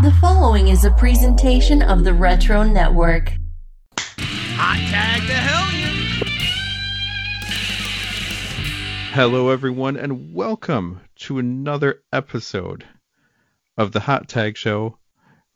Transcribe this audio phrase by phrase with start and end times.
[0.00, 3.32] The following is a presentation of the Retro Network.
[3.98, 6.24] Hot tag the hellion.
[9.12, 12.84] Hello, everyone, and welcome to another episode
[13.76, 14.98] of the Hot Tag Show.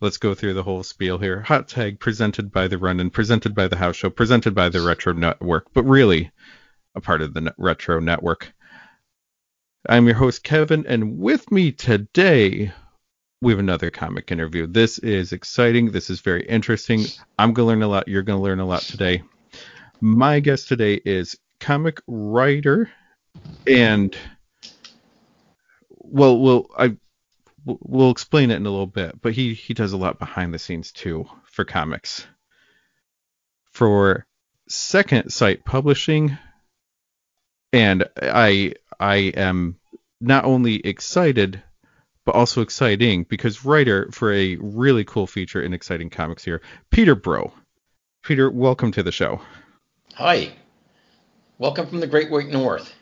[0.00, 1.42] Let's go through the whole spiel here.
[1.42, 4.80] Hot Tag presented by the Run and presented by the House Show, presented by the
[4.80, 6.32] Retro Network, but really
[6.96, 8.52] a part of the Retro Network.
[9.88, 12.72] I'm your host, Kevin, and with me today,
[13.42, 14.68] we have another comic interview.
[14.68, 15.90] This is exciting.
[15.90, 17.04] This is very interesting.
[17.36, 18.06] I'm going to learn a lot.
[18.06, 19.24] You're going to learn a lot today.
[20.00, 22.88] My guest today is comic writer
[23.66, 24.16] and
[25.88, 26.96] well, well, I
[27.64, 30.58] we'll explain it in a little bit, but he he does a lot behind the
[30.58, 32.26] scenes too for comics.
[33.72, 34.24] For
[34.68, 36.38] Second Sight Publishing,
[37.72, 39.78] and I I am
[40.20, 41.60] not only excited
[42.24, 47.14] but also exciting because writer for a really cool feature in exciting comics here, Peter
[47.14, 47.52] Bro.
[48.22, 49.40] Peter, welcome to the show.
[50.14, 50.52] Hi.
[51.58, 52.94] Welcome from the Great White North.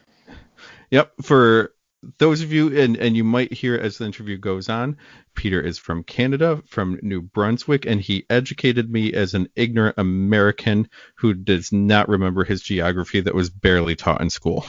[0.91, 1.73] Yep, for
[2.19, 4.97] those of you and and you might hear as the interview goes on,
[5.35, 10.89] Peter is from Canada, from New Brunswick, and he educated me as an ignorant American
[11.17, 14.65] who does not remember his geography that was barely taught in school.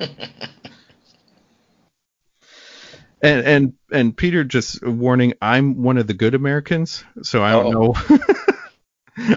[3.24, 7.74] and and and Peter just warning, I'm one of the good Americans, so I don't
[7.74, 7.92] Oh.
[8.08, 8.18] know.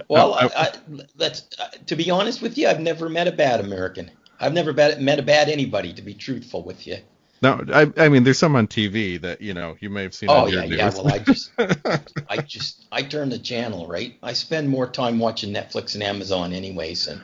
[0.10, 0.72] Well, I- I,
[1.16, 4.10] that's uh, to be honest with you, I've never met a bad American.
[4.40, 6.98] I've never bet, met a bad anybody, to be truthful with you.
[7.44, 10.30] No, I, I mean, there's some on TV that you know you may have seen.
[10.30, 10.90] Oh on your yeah, yeah.
[10.90, 11.52] Well, I just,
[12.30, 14.16] I just, I turn the channel, right?
[14.24, 17.22] I spend more time watching Netflix and Amazon, anyways, and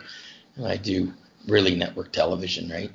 [0.63, 1.11] I do
[1.47, 2.91] really network television, right?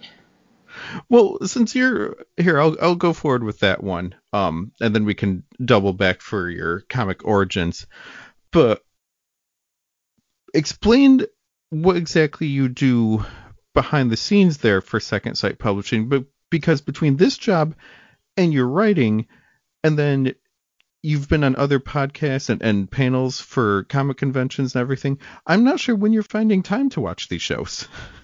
[1.09, 4.15] Well, since you're here, I'll I'll go forward with that one.
[4.33, 7.87] Um, and then we can double back for your comic origins.
[8.53, 8.83] But
[10.55, 11.23] explain
[11.71, 13.25] what exactly you do
[13.75, 16.09] behind the scenes there for Second Sight Publishing.
[16.09, 17.75] But because between this job
[18.37, 19.27] and your writing,
[19.85, 20.35] and then
[21.03, 25.81] you've been on other podcasts and, and panels for comic conventions and everything, I'm not
[25.81, 27.87] sure when you're finding time to watch these shows.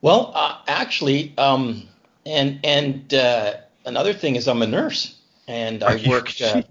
[0.00, 1.88] Well, uh, actually, um,
[2.26, 3.54] and and uh,
[3.84, 6.30] another thing is I'm a nurse, and I work.
[6.40, 6.62] Uh,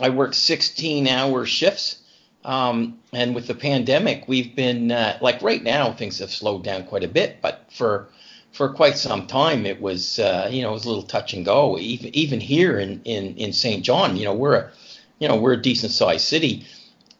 [0.00, 1.98] I work 16 hour shifts.
[2.44, 6.84] Um, and with the pandemic, we've been uh, like right now things have slowed down
[6.84, 8.08] quite a bit, but for
[8.52, 11.44] for quite some time it was uh, you know it was a little touch and
[11.44, 11.76] go.
[11.78, 13.84] Even even here in in in St.
[13.84, 14.70] John, you know we're a
[15.18, 16.66] you know we're a decent sized city,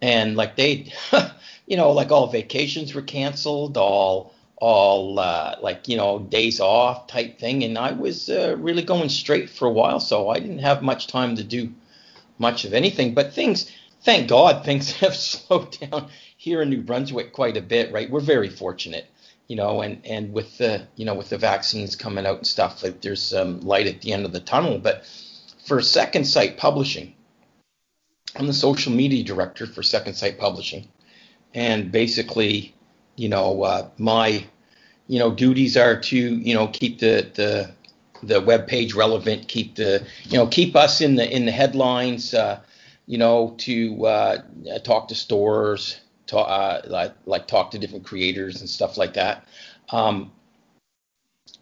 [0.01, 0.93] and like they
[1.67, 7.07] you know like all vacations were canceled, all all uh, like you know days off
[7.07, 10.61] type thing, and I was uh, really going straight for a while, so I didn't
[10.61, 11.73] have much time to do
[12.39, 13.15] much of anything.
[13.15, 13.71] But things,
[14.03, 17.93] thank God, things have slowed down here in New Brunswick quite a bit.
[17.93, 19.07] Right, we're very fortunate,
[19.47, 22.83] you know, and and with the you know with the vaccines coming out and stuff,
[22.83, 24.79] like there's some light at the end of the tunnel.
[24.79, 25.05] But
[25.67, 27.15] for Second Sight Publishing,
[28.35, 30.89] I'm the social media director for Second Sight Publishing,
[31.53, 32.75] and basically,
[33.17, 34.45] you know, uh, my
[35.09, 37.71] you know duties are to you know keep the the
[38.23, 42.35] the web page relevant, keep the you know keep us in the in the headlines,
[42.35, 42.61] uh,
[43.07, 44.43] you know, to uh,
[44.85, 49.47] talk to stores, to, uh, like like talk to different creators and stuff like that.
[49.91, 50.33] Um,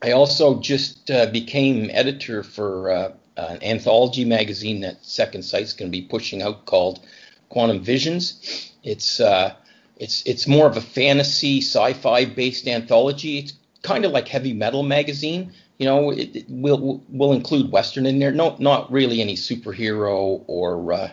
[0.03, 5.91] I also just uh, became editor for uh, an anthology magazine that Second Sight's going
[5.91, 7.00] to be pushing out called
[7.48, 8.72] Quantum Visions.
[8.82, 9.54] It's uh,
[9.97, 13.38] it's it's more of a fantasy sci-fi based anthology.
[13.38, 15.53] It's kind of like heavy metal magazine.
[15.78, 18.32] You know, it, it will will include western in there.
[18.32, 21.10] No, not really any superhero or uh,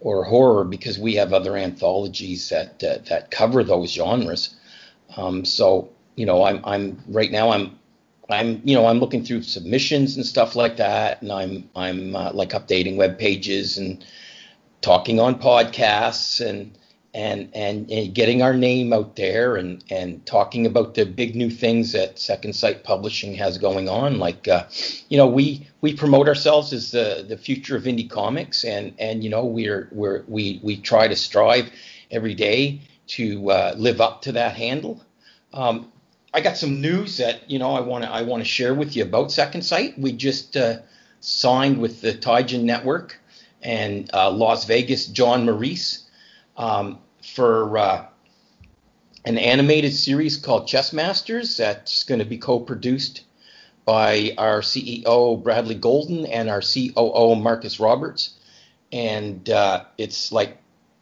[0.00, 4.54] or horror because we have other anthologies that uh, that cover those genres.
[5.16, 7.78] Um, so you know, I'm I'm right now I'm
[8.30, 12.32] I'm you know I'm looking through submissions and stuff like that, and I'm I'm uh,
[12.32, 14.04] like updating web pages and
[14.80, 16.77] talking on podcasts and
[17.14, 21.50] and and, and getting our name out there and and talking about the big new
[21.50, 24.18] things that Second Sight Publishing has going on.
[24.18, 24.66] Like uh,
[25.08, 29.24] you know we we promote ourselves as the the future of indie comics, and and
[29.24, 31.70] you know we're we're we we try to strive
[32.10, 35.02] every day to uh, live up to that handle.
[35.54, 35.90] Um,
[36.34, 38.94] I got some news that you know I want to I want to share with
[38.96, 39.98] you about Second Sight.
[39.98, 40.80] We just uh,
[41.20, 43.18] signed with the Taijin Network
[43.62, 46.07] and uh, Las Vegas John Maurice
[46.58, 48.06] um, for uh,
[49.24, 53.22] an animated series called Chess Masters that's going to be co-produced
[53.84, 58.34] by our CEO Bradley Golden and our COO Marcus Roberts.
[58.92, 60.58] and uh, it's like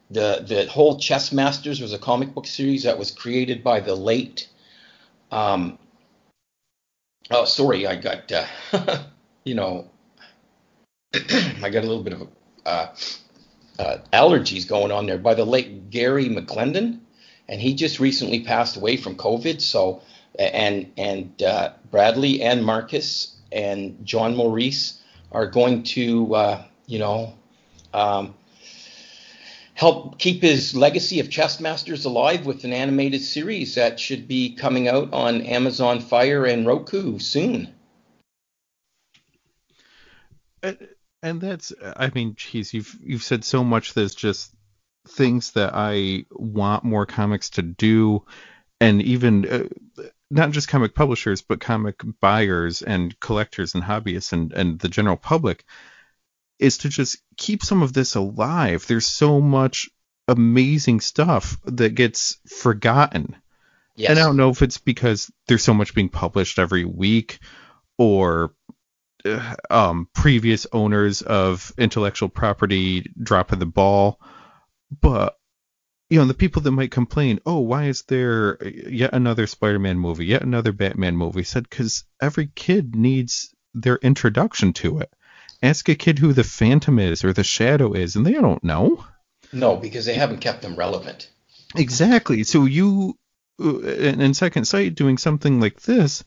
[0.09, 3.95] the the whole Chess Masters was a comic book series that was created by the
[3.95, 4.47] late.
[5.31, 5.77] Um,
[7.29, 9.03] oh, sorry, I got uh,
[9.43, 9.89] you know,
[11.13, 12.27] I got a little bit of
[12.65, 12.87] uh,
[13.79, 16.99] uh, allergies going on there by the late Gary McClendon,
[17.47, 19.61] and he just recently passed away from COVID.
[19.61, 20.01] So,
[20.37, 25.01] and and uh, Bradley and Marcus and John Maurice
[25.31, 27.33] are going to, uh, you know,
[27.93, 28.33] um,
[29.73, 34.55] help keep his legacy of chess masters alive with an animated series that should be
[34.55, 37.73] coming out on Amazon Fire and Roku soon.
[41.23, 44.53] And that's, I mean, geez, you've you've said so much that's just
[45.07, 48.25] things that I want more comics to do,
[48.79, 54.53] and even uh, not just comic publishers, but comic buyers and collectors and hobbyists and
[54.53, 55.65] and the general public
[56.59, 58.85] is to just keep some of this alive.
[58.87, 59.89] There's so much
[60.27, 63.35] amazing stuff that gets forgotten.
[63.95, 64.11] Yes.
[64.11, 67.39] And I don't know if it's because there's so much being published every week
[67.97, 68.53] or
[69.69, 74.19] um, previous owners of intellectual property dropping the ball,
[75.01, 75.37] but
[76.09, 80.25] you know the people that might complain, oh, why is there yet another Spider-Man movie,
[80.25, 81.43] yet another Batman movie?
[81.43, 85.11] Said because every kid needs their introduction to it.
[85.61, 89.03] Ask a kid who the Phantom is or the Shadow is, and they don't know.
[89.51, 91.29] No, because they haven't kept them relevant.
[91.75, 92.43] Exactly.
[92.43, 93.17] So you,
[93.61, 96.23] uh, in Second Sight, doing something like this,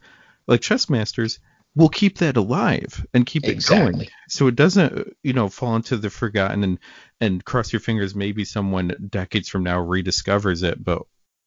[0.46, 1.38] like Chess Masters,
[1.74, 3.88] will keep that alive and keep exactly.
[3.88, 4.08] it going.
[4.28, 6.78] So it doesn't, you know, fall into the forgotten and
[7.20, 8.14] and cross your fingers.
[8.14, 11.02] Maybe someone decades from now rediscovers it, but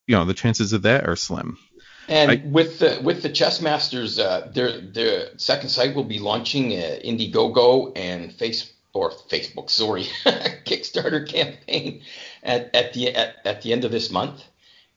[0.08, 1.58] you know the chances of that are slim.
[2.08, 6.20] And I, with the with the chess masters, uh, their their second sight will be
[6.20, 10.04] launching uh, Indiegogo and face or Facebook, sorry,
[10.66, 12.04] Kickstarter campaign
[12.44, 14.44] at, at the at, at the end of this month,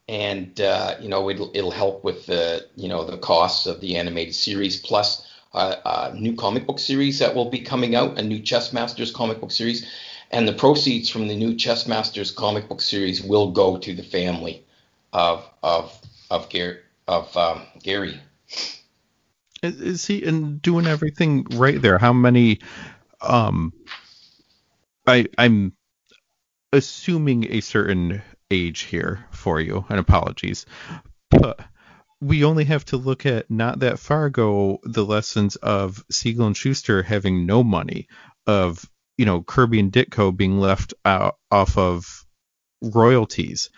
[0.08, 3.96] and uh, you know it'll it'll help with the you know the costs of the
[3.96, 5.26] animated series plus
[5.56, 9.10] uh, a new comic book series that will be coming out, a new Chess Masters
[9.10, 9.86] comic book series,
[10.30, 14.02] and the proceeds from the new Chess Masters comic book series will go to the
[14.02, 14.64] family
[15.12, 15.98] of of
[16.30, 16.78] of Gary
[17.08, 18.20] of um, Gary.
[19.62, 21.98] Is he and doing everything right there?
[21.98, 22.60] How many?
[23.22, 23.72] Um,
[25.06, 25.72] I I'm
[26.72, 30.66] assuming a certain age here for you, and apologies,
[31.30, 31.60] but
[32.20, 36.56] we only have to look at not that far ago the lessons of Siegel and
[36.56, 38.08] Shuster having no money,
[38.44, 38.84] of
[39.16, 42.26] you know Kirby and Ditko being left out off of
[42.82, 43.70] royalties,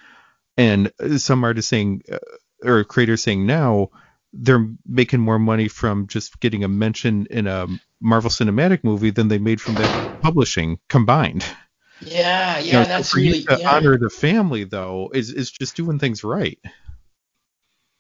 [0.57, 2.17] and some artists saying uh,
[2.65, 3.91] or creators saying now
[4.33, 7.67] they're making more money from just getting a mention in a
[8.01, 11.45] Marvel Cinematic movie than they made from that publishing combined.
[12.01, 13.71] Yeah, yeah, you know, that's for really you to yeah.
[13.71, 16.59] honor the family though is is just doing things right.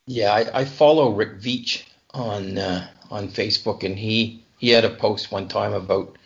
[0.07, 1.83] Yeah, I, I follow Rick Veitch
[2.15, 6.17] on uh, on Facebook, and he he had a post one time about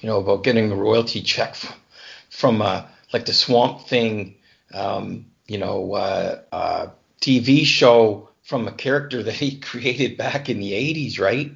[0.00, 1.76] you know about getting a royalty check from,
[2.30, 4.36] from uh, like the Swamp Thing,
[4.72, 6.86] um, you know, uh, uh
[7.20, 11.52] TV show from a character that he created back in the 80s, right?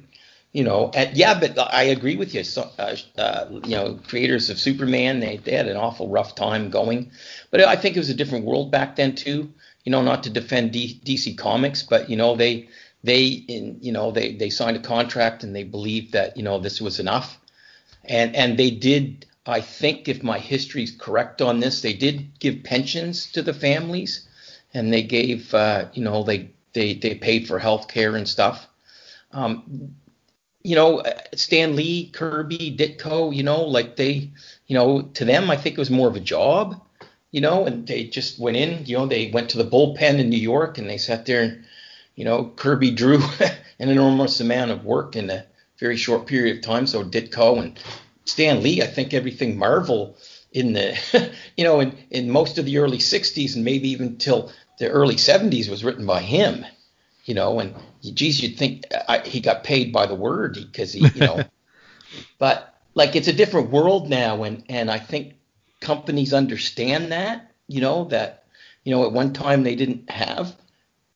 [0.53, 2.43] You know, yeah, but I agree with you.
[2.43, 6.69] So, uh, uh, you know, creators of Superman, they, they had an awful rough time
[6.69, 7.11] going.
[7.51, 9.53] But I think it was a different world back then too.
[9.85, 12.67] You know, not to defend D- DC Comics, but you know, they
[13.03, 16.59] they in you know they they signed a contract and they believed that you know
[16.59, 17.39] this was enough,
[18.03, 19.25] and and they did.
[19.45, 23.53] I think if my history is correct on this, they did give pensions to the
[23.53, 24.27] families
[24.73, 28.67] and they gave uh, you know they they they paid for health care and stuff.
[29.31, 29.95] Um,
[30.63, 34.31] you know, uh, Stan Lee, Kirby, Ditko, you know, like they,
[34.67, 36.81] you know, to them, I think it was more of a job,
[37.31, 40.29] you know, and they just went in, you know, they went to the bullpen in
[40.29, 41.65] New York and they sat there and,
[42.15, 43.21] you know, Kirby drew
[43.79, 45.45] an enormous amount of work in a
[45.79, 46.85] very short period of time.
[46.85, 47.79] So Ditko and
[48.25, 50.15] Stan Lee, I think everything Marvel
[50.51, 54.51] in the, you know, in, in most of the early 60s and maybe even till
[54.77, 56.65] the early 70s was written by him,
[57.25, 61.07] you know, and geez, you'd think I, he got paid by the word because he,
[61.09, 61.43] you know,
[62.39, 64.43] but like it's a different world now.
[64.43, 65.35] And, and I think
[65.79, 68.45] companies understand that, you know, that,
[68.83, 70.55] you know, at one time they didn't have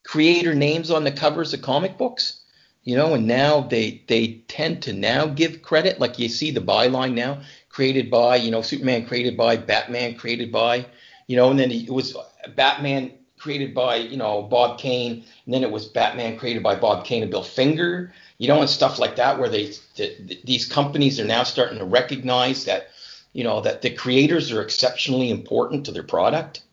[0.04, 2.42] creator names on the covers of comic books,
[2.84, 6.00] you know, and now they, they tend to now give credit.
[6.00, 10.52] Like you see the byline now created by, you know, Superman created by, Batman created
[10.52, 10.86] by,
[11.26, 12.16] you know, and then it was
[12.56, 13.12] Batman
[13.46, 17.22] created by you know Bob Kane, and then it was Batman created by Bob Kane
[17.22, 21.26] and Bill Finger, you know, and stuff like that, where they the, these companies are
[21.26, 22.88] now starting to recognize that
[23.36, 26.64] you know, that the creators are exceptionally important to their product,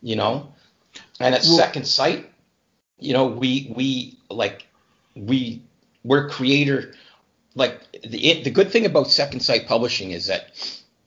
[0.00, 0.52] you know.
[1.20, 2.32] And at Well- Second Sight,
[2.98, 4.66] you know, we we like
[5.14, 5.62] we
[6.02, 6.94] we're creator
[7.54, 10.44] like the the good thing about Second Sight Publishing is that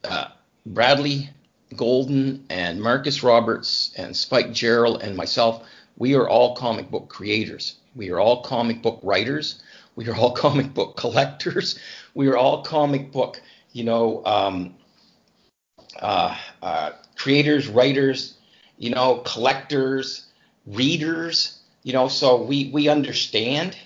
[0.04, 0.28] uh,
[0.66, 1.30] Bradley
[1.76, 5.64] Golden and Marcus Roberts and Spike Gerald and myself,
[5.98, 7.76] we are all comic book creators.
[7.96, 9.62] We are all comic book writers.
[9.96, 11.80] We are all comic book collectors.
[12.14, 14.76] We are all comic book, you know, um,
[16.00, 18.36] uh, uh, creators, writers,
[18.78, 20.28] you know, collectors,
[20.66, 21.60] readers.
[21.84, 23.78] You know, so we we understand.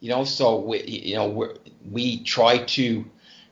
[0.00, 1.46] You know, so we you know we
[1.90, 3.04] we try to,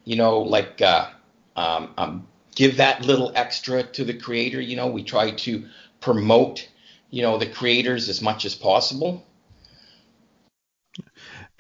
[0.05, 1.11] you know, like uh,
[1.57, 2.27] um, um,
[2.59, 4.61] give that little extra to the creator.
[4.61, 5.65] You know, we try to
[6.01, 6.69] promote,
[7.09, 9.25] you know, the creators as much as possible.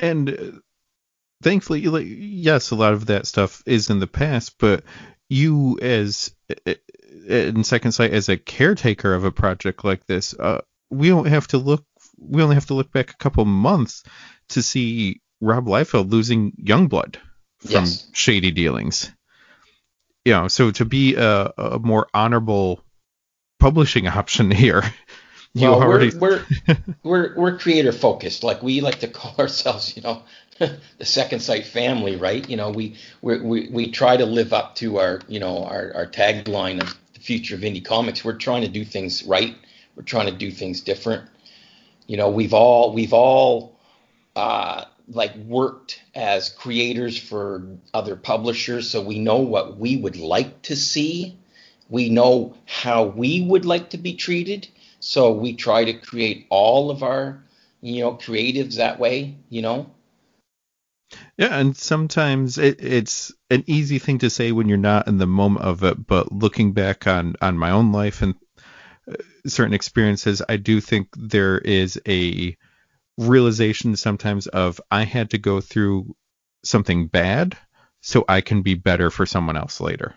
[0.00, 0.58] and uh,
[1.42, 4.84] thankfully like yes a lot of that stuff is in the past but
[5.28, 6.32] you as
[6.66, 6.74] uh,
[7.26, 11.48] in second sight as a caretaker of a project like this uh, we don't have
[11.48, 11.84] to look
[12.18, 14.04] we only have to look back a couple months
[14.48, 17.16] to see rob liefeld losing youngblood
[17.58, 18.08] from Yes.
[18.12, 19.12] shady dealings
[20.28, 22.84] you know so to be a, a more honorable
[23.58, 24.82] publishing option here
[25.54, 28.44] you well, already we're, we're we're we're creator focused.
[28.44, 30.22] Like we like to call ourselves, you know,
[30.58, 32.48] the Second Sight family, right?
[32.48, 35.92] You know, we we we, we try to live up to our you know our,
[35.94, 38.24] our tagline of the future of indie comics.
[38.24, 39.56] We're trying to do things right.
[39.96, 41.28] We're trying to do things different.
[42.06, 43.78] You know, we've all we've all
[44.36, 50.62] uh, like worked as creators for other publishers, so we know what we would like
[50.62, 51.38] to see.
[51.88, 54.68] We know how we would like to be treated.
[55.00, 57.42] So we try to create all of our,
[57.80, 59.90] you know, creatives that way, you know.
[61.38, 65.26] Yeah, and sometimes it, it's an easy thing to say when you're not in the
[65.26, 68.34] moment of it, but looking back on on my own life and
[69.08, 69.14] uh,
[69.46, 72.56] certain experiences, I do think there is a
[73.18, 76.14] realization sometimes of I had to go through
[76.64, 77.56] something bad
[78.00, 80.14] so I can be better for someone else later.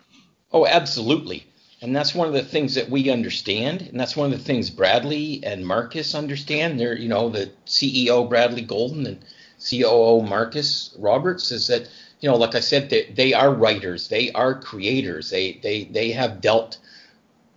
[0.54, 1.46] Oh, absolutely.
[1.82, 4.70] And that's one of the things that we understand, and that's one of the things
[4.70, 6.80] Bradley and Marcus understand.
[6.80, 9.26] They're, you know, the CEO Bradley Golden and
[9.68, 11.90] COO Marcus Roberts is that,
[12.20, 16.12] you know, like I said, they, they are writers, they are creators, they they they
[16.12, 16.78] have dealt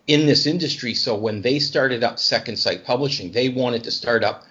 [0.07, 0.95] in this industry.
[0.95, 4.45] So when they started up Second Sight Publishing, they wanted to start up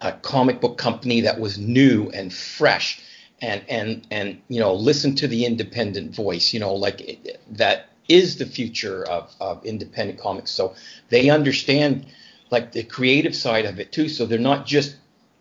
[0.00, 3.00] a comic book company that was new and fresh
[3.40, 7.88] and and and you know listen to the independent voice you know like it, that
[8.08, 10.50] is the future of, of independent comics.
[10.50, 10.74] So
[11.08, 12.06] they understand
[12.50, 14.08] like the creative side of it too.
[14.08, 14.96] So they're not just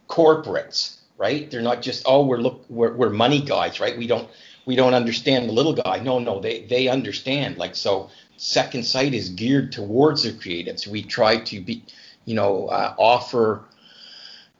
[0.09, 1.49] corporates right?
[1.49, 3.97] They're not just oh we're look we're, we're money guys right?
[3.97, 4.29] We don't
[4.65, 5.99] we don't understand the little guy.
[5.99, 7.57] No no they they understand.
[7.57, 10.87] Like so second sight is geared towards the creatives.
[10.87, 11.83] We try to be
[12.25, 13.63] you know uh, offer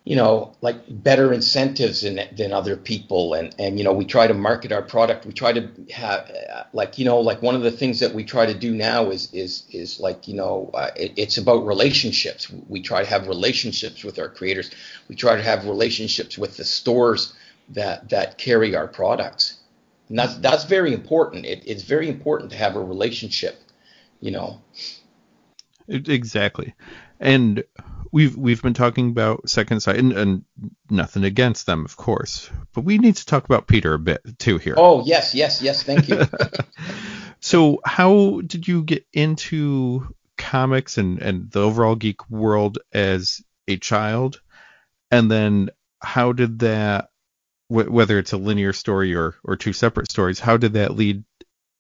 [0.06, 3.34] you know, like better incentives than, than other people.
[3.34, 5.26] And, and, you know, we try to market our product.
[5.26, 8.24] We try to have, uh, like, you know, like one of the things that we
[8.24, 12.52] try to do now is, is, is like, you know, uh, it, it's about relationships.
[12.70, 14.70] We try to have relationships with our creators.
[15.10, 17.34] We try to have relationships with the stores
[17.70, 19.58] that, that carry our products.
[20.10, 21.48] And that's, that's very important.
[21.48, 23.60] It, it's very important to have a relationship,
[24.22, 24.62] you know.
[25.88, 26.76] Exactly.
[27.20, 27.64] And
[28.12, 30.46] we've we've been talking about Second Sight and, and
[30.90, 32.50] nothing against them, of course.
[32.74, 34.76] But we need to talk about Peter a bit too here.
[34.78, 35.84] Oh, yes, yes, yes.
[35.84, 36.22] Thank you.
[37.46, 43.78] So how did you get into comics and, and the overall geek world as a
[43.78, 44.42] child?
[45.12, 45.70] And then
[46.02, 47.10] how did that,
[47.68, 51.24] wh- whether it's a linear story or, or two separate stories, how did that lead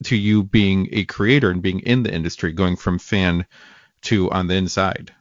[0.03, 3.48] to you being a creator and being in the industry, going from fan
[4.03, 5.14] to on the inside?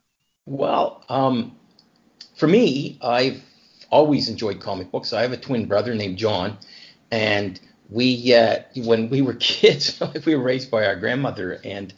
[0.47, 1.57] Well, um,
[2.37, 3.43] for me, I've
[3.91, 5.13] always enjoyed comic books.
[5.13, 6.59] I have a twin brother named John,
[7.11, 7.59] and
[7.91, 11.95] we, uh, when we were kids, we were raised by our grandmother, and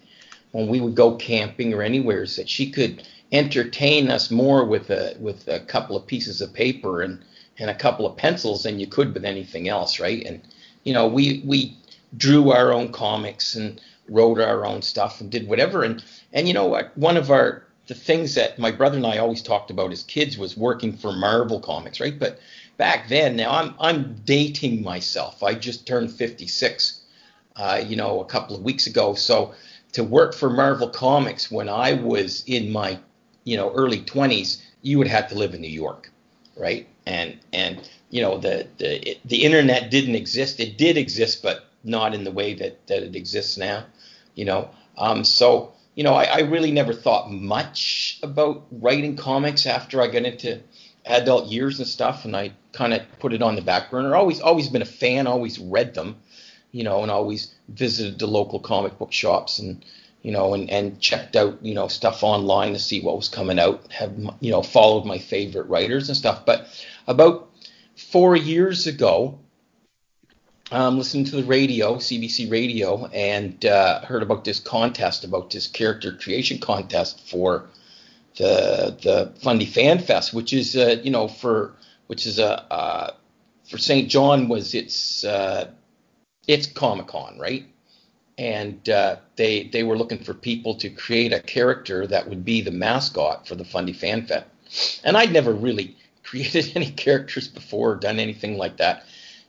[0.53, 5.17] when we would go camping or anywhere, that she could entertain us more with a
[5.19, 7.25] with a couple of pieces of paper and
[7.59, 10.25] and a couple of pencils than you could with anything else, right?
[10.25, 10.41] And
[10.85, 11.77] you know, we we
[12.17, 15.83] drew our own comics and wrote our own stuff and did whatever.
[15.83, 16.97] And and you know what?
[16.97, 20.37] One of our the things that my brother and I always talked about as kids
[20.37, 22.19] was working for Marvel Comics, right?
[22.19, 22.41] But
[22.77, 25.43] back then, now I'm I'm dating myself.
[25.43, 27.01] I just turned 56,
[27.57, 29.15] uh, you know, a couple of weeks ago.
[29.15, 29.55] So
[29.93, 32.99] to work for Marvel Comics when I was in my,
[33.45, 36.11] you know, early 20s, you would have to live in New York,
[36.57, 36.89] right?
[37.07, 40.59] And and you know the the it, the internet didn't exist.
[40.59, 43.85] It did exist, but not in the way that that it exists now.
[44.35, 49.67] You know, um, so you know, I, I really never thought much about writing comics
[49.67, 50.61] after I got into
[51.07, 54.15] adult years and stuff, and I kind of put it on the back burner.
[54.15, 55.27] Always, always been a fan.
[55.27, 56.17] Always read them,
[56.71, 59.85] you know, and always visited the local comic book shops and
[60.23, 63.61] you know, and, and checked out, you know, stuff online to see what was coming
[63.61, 66.45] out, have, you know, followed my favorite writers and stuff.
[66.45, 66.67] But
[67.07, 67.49] about
[67.95, 69.39] four years ago,
[70.71, 75.67] um, listening to the radio, CBC radio, and uh, heard about this contest, about this
[75.67, 77.67] character creation contest for
[78.37, 81.75] the the Fundy Fan Fest, which is, uh, you know, for
[82.07, 83.15] which is a uh,
[83.69, 84.09] for St.
[84.09, 85.71] John was its uh,
[86.47, 87.67] its Comic Con, right?
[88.39, 92.61] and uh, they they were looking for people to create a character that would be
[92.61, 95.01] the mascot for the Fundy Fan Fest.
[95.05, 99.06] And I'd never really created any characters before, or done anything like that,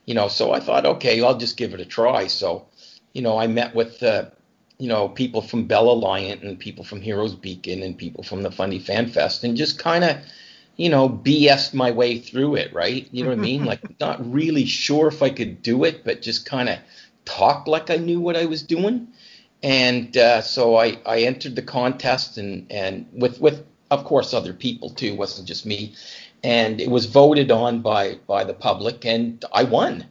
[0.08, 0.28] you know.
[0.28, 2.26] So I thought, okay, I'll just give it a try.
[2.26, 2.66] So,
[3.12, 4.26] you know, I met with uh,
[4.78, 8.50] you know people from Bell Aliant and people from Heroes Beacon and people from the
[8.50, 10.16] Fundy Fan Fest, and just kind of
[10.78, 13.06] you know, BS my way through it, right?
[13.10, 13.64] You know what I mean?
[13.68, 16.78] Like, not really sure if I could do it, but just kind of
[17.26, 19.08] talked like I knew what I was doing.
[19.62, 24.54] And uh, so I, I entered the contest and, and with, with, of course, other
[24.54, 25.94] people too, it wasn't just me.
[26.42, 30.06] And it was voted on by, by the public and I won.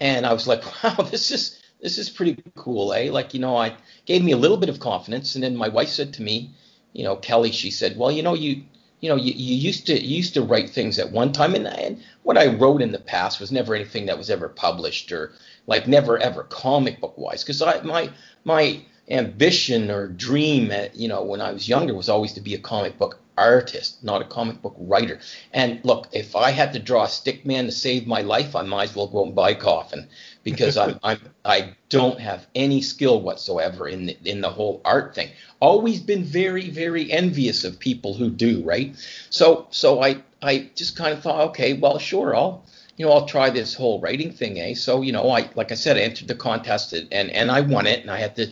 [0.00, 3.10] And I was like, wow, this is, this is pretty cool, eh?
[3.10, 3.76] Like, you know, I
[4.06, 5.34] gave me a little bit of confidence.
[5.34, 6.50] And then my wife said to me,
[6.92, 8.64] you know, Kelly, she said, well, you know, you,
[9.00, 11.66] you know, you, you used to you used to write things at one time, and,
[11.66, 15.32] and what I wrote in the past was never anything that was ever published or
[15.66, 18.10] like never ever comic book wise, because I my
[18.44, 22.54] my ambition or dream, at, you know, when I was younger was always to be
[22.54, 25.20] a comic book artist, not a comic book writer.
[25.52, 28.62] And look, if I had to draw a stick man to save my life, I
[28.62, 30.08] might as well go and buy a coffin
[30.44, 35.14] because I'm, I'm I don't have any skill whatsoever in the, in the whole art
[35.14, 35.30] thing.
[35.60, 38.94] Always been very very envious of people who do, right?
[39.30, 42.64] So so I I just kind of thought, okay, well, sure, I'll
[42.96, 44.74] you know I'll try this whole writing thing, eh?
[44.74, 47.86] So you know I like I said, I entered the contest and and I won
[47.86, 48.48] it, and I had to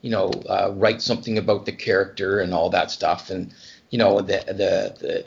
[0.00, 3.52] you know uh, write something about the character and all that stuff, and
[3.90, 5.24] you know the the the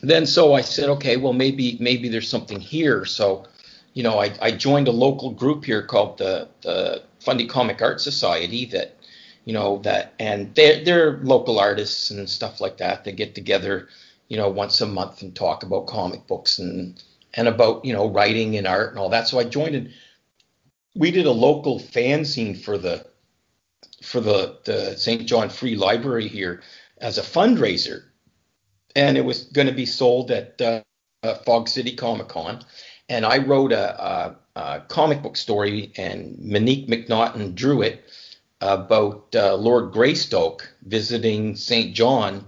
[0.00, 3.46] then so I said, okay, well maybe maybe there's something here, so
[3.98, 8.00] you know, I, I joined a local group here called the, the Fundy Comic Art
[8.00, 8.96] Society that,
[9.44, 13.02] you know, that, and they're, they're local artists and stuff like that.
[13.02, 13.88] They get together,
[14.28, 17.02] you know, once a month and talk about comic books and,
[17.34, 19.26] and about, you know, writing and art and all that.
[19.26, 19.90] So I joined and
[20.94, 23.04] we did a local fanzine for the,
[24.00, 25.26] for the, the St.
[25.26, 26.62] John Free Library here
[27.00, 28.04] as a fundraiser.
[28.96, 30.82] And it was going to be sold at uh,
[31.44, 32.64] Fog City Comic Con
[33.08, 38.04] and I wrote a, a, a, comic book story, and Monique McNaughton drew it
[38.60, 41.94] about uh, Lord Greystoke visiting St.
[41.94, 42.46] John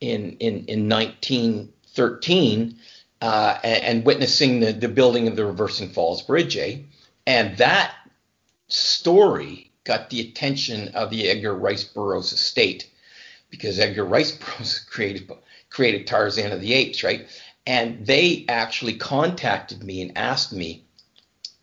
[0.00, 2.78] in in, in 1913
[3.20, 6.56] uh, and, and, witnessing the, the building of the Reversing Falls Bridge.
[6.56, 6.78] Eh?
[7.26, 7.94] And that
[8.68, 12.88] story got the attention of the Edgar Rice Burroughs estate
[13.52, 15.30] because Edgar Rice Burroughs created
[15.70, 17.28] created Tarzan of the Apes, right?
[17.66, 20.84] And they actually contacted me and asked me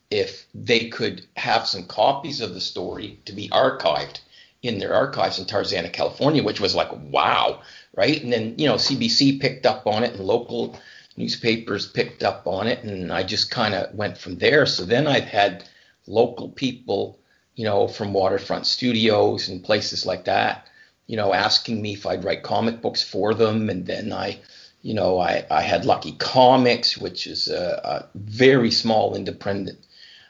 [0.10, 4.19] if they could have some copies of the story to be archived
[4.63, 7.62] in their archives in Tarzana, California, which was like, wow,
[7.95, 8.21] right?
[8.23, 10.80] And then, you know, CBC picked up on it and local
[11.15, 12.84] newspapers picked up on it.
[12.84, 14.65] And I just kind of went from there.
[14.65, 15.65] So then I've had
[16.08, 17.19] local people,
[17.56, 20.68] you know, from waterfront studios and places like that,
[21.10, 23.67] you know, asking me if I'd write comic books for them.
[23.67, 24.38] And then I,
[24.84, 29.80] you know, I, I had Lucky Comics, which is a, a very small independent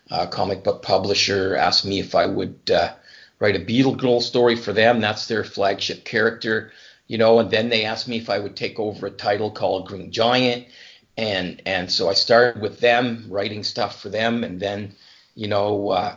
[0.10, 2.94] uh, comic book publisher, asked me if I would uh,
[3.40, 5.02] write a Beetle Girl story for them.
[5.02, 6.72] That's their flagship character,
[7.08, 7.40] you know.
[7.40, 10.66] And then they asked me if I would take over a title called Green Giant,
[11.18, 14.94] and and so I started with them, writing stuff for them, and then,
[15.36, 15.90] you know.
[15.90, 16.16] Uh,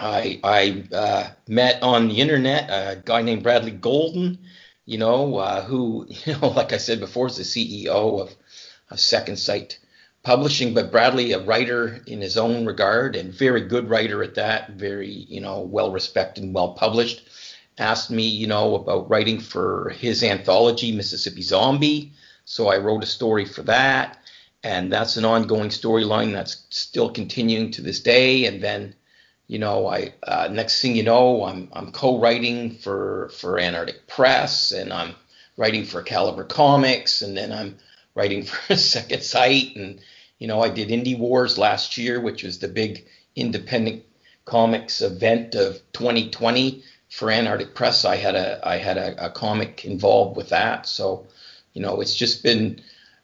[0.00, 4.38] I, I uh, met on the internet a guy named Bradley Golden,
[4.86, 8.34] you know, uh, who, you know, like I said before, is the CEO of,
[8.90, 9.78] of Second Sight
[10.22, 10.74] Publishing.
[10.74, 15.10] But Bradley, a writer in his own regard, and very good writer at that, very,
[15.10, 17.22] you know, well respected and well published,
[17.78, 22.12] asked me, you know, about writing for his anthology, Mississippi Zombie.
[22.44, 24.18] So I wrote a story for that.
[24.62, 28.44] And that's an ongoing storyline that's still continuing to this day.
[28.44, 28.94] And then
[29.50, 34.70] you know, I uh, next thing you know, I'm I'm co-writing for for Antarctic Press,
[34.70, 35.16] and I'm
[35.56, 37.76] writing for Caliber Comics, and then I'm
[38.14, 40.00] writing for Second Sight, and
[40.38, 44.04] you know, I did Indie Wars last year, which was the big independent
[44.44, 48.04] comics event of 2020 for Antarctic Press.
[48.04, 50.86] I had a I had a, a comic involved with that.
[50.86, 51.26] So,
[51.74, 52.82] you know, it's just been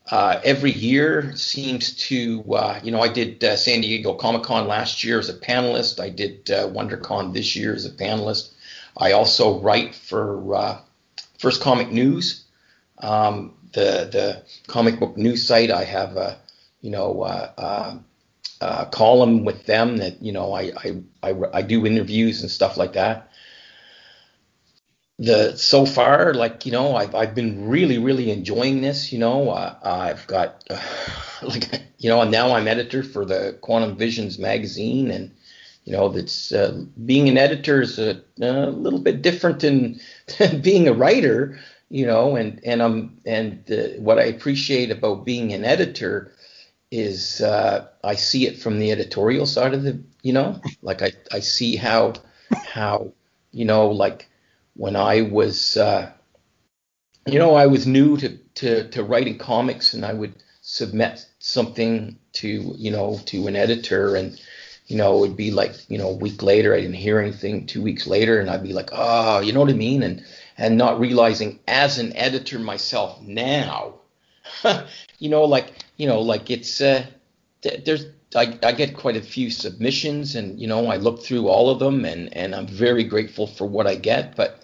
[0.08, 4.68] uh, every year seems to uh, you know I did uh, San Diego Comic Con
[4.68, 6.00] last year as a panelist.
[6.00, 8.52] I did uh, WonderCon this year as a panelist.
[8.96, 10.78] I also write for uh,
[11.38, 12.44] First Comic News,
[12.98, 15.70] um, the the comic book news site.
[15.70, 16.38] I have a
[16.80, 22.42] you know uh, column with them that you know I, I, I I do interviews
[22.42, 23.30] and stuff like that.
[25.18, 29.12] The so far, like you know, I've I've been really really enjoying this.
[29.12, 30.80] You know, uh, I've got uh,
[31.42, 35.34] like you know, and now I'm editor for the Quantum Visions magazine, and
[35.84, 40.00] you know, that's uh, being an editor is a, a little bit different than,
[40.38, 41.58] than being a writer.
[41.88, 43.64] You know, and and I'm and
[43.98, 46.32] what I appreciate about being an editor
[46.90, 51.12] is uh, I see it from the editorial side of the, you know, like I,
[51.32, 52.14] I see how,
[52.50, 53.12] how,
[53.52, 54.28] you know, like
[54.76, 56.10] when I was, uh,
[57.26, 62.18] you know, I was new to, to, to writing comics and I would submit something
[62.34, 64.40] to, you know, to an editor and,
[64.86, 67.82] you know, it'd be like, you know, a week later, I didn't hear anything, two
[67.82, 70.04] weeks later, and I'd be like, oh, you know what I mean?
[70.04, 70.24] And,
[70.58, 73.94] and not realizing as an editor myself now,
[75.18, 77.06] you know, like you know, like it's uh,
[77.84, 81.70] there's I, I get quite a few submissions, and you know, I look through all
[81.70, 84.36] of them, and and I'm very grateful for what I get.
[84.36, 84.60] But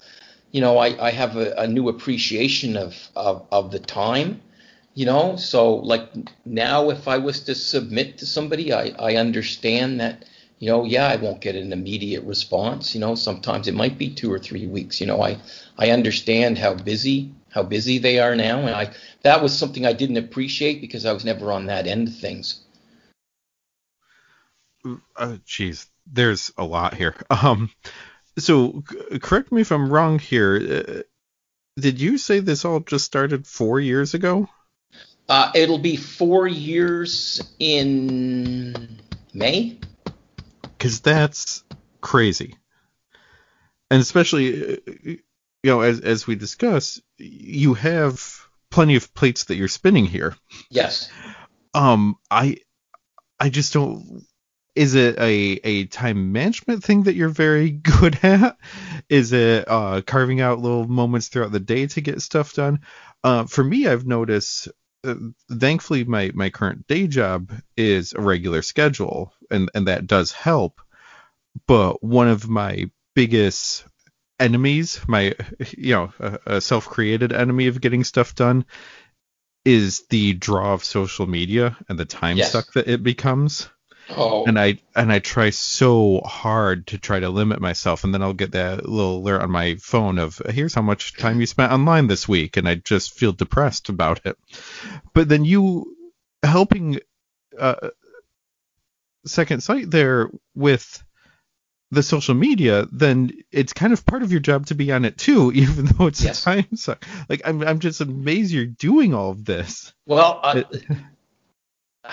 [0.52, 4.40] you know, I, I have a, a new appreciation of, of of the time.
[4.94, 6.10] You know, so like
[6.44, 10.26] now, if I was to submit to somebody, I I understand that
[10.58, 12.94] you know, yeah, I won't get an immediate response.
[12.94, 15.00] You know, sometimes it might be two or three weeks.
[15.00, 15.38] You know, I
[15.78, 19.94] I understand how busy how busy they are now, and I that was something I
[19.94, 22.60] didn't appreciate because I was never on that end of things.
[25.16, 27.14] Uh, geez, there's a lot here.
[27.30, 27.70] Um,
[28.38, 28.82] so
[29.20, 30.84] correct me if I'm wrong here.
[30.86, 31.02] Uh,
[31.80, 34.48] did you say this all just started four years ago?
[35.28, 39.00] Uh, it'll be four years in
[39.32, 39.78] May.
[40.62, 41.64] Because that's
[42.00, 42.56] crazy,
[43.90, 44.76] and especially uh,
[45.62, 50.36] you know, as as we discuss, you have plenty of plates that you're spinning here.
[50.70, 51.10] Yes.
[51.72, 52.58] Um, I
[53.38, 54.24] I just don't.
[54.74, 58.56] Is it a a time management thing that you're very good at?
[59.08, 62.80] Is it uh, carving out little moments throughout the day to get stuff done?
[63.22, 64.68] Uh, for me, I've noticed.
[65.04, 65.16] Uh,
[65.50, 70.80] thankfully, my my current day job is a regular schedule, and and that does help.
[71.66, 73.84] But one of my biggest
[74.38, 75.34] enemies, my
[75.76, 78.64] you know a, a self-created enemy of getting stuff done,
[79.64, 82.52] is the draw of social media and the time yes.
[82.52, 83.68] suck that it becomes.
[84.10, 84.44] Oh.
[84.44, 88.32] And I and I try so hard to try to limit myself, and then I'll
[88.32, 92.08] get that little alert on my phone of here's how much time you spent online
[92.08, 94.36] this week, and I just feel depressed about it.
[95.14, 95.96] But then you
[96.42, 97.00] helping
[97.58, 97.90] uh,
[99.24, 101.02] Second Sight there with
[101.92, 105.18] the social media, then it's kind of part of your job to be on it
[105.18, 106.40] too, even though it's yes.
[106.40, 107.04] a time suck.
[107.28, 109.92] Like I'm, I'm just amazed you're doing all of this.
[110.06, 110.62] Well, uh,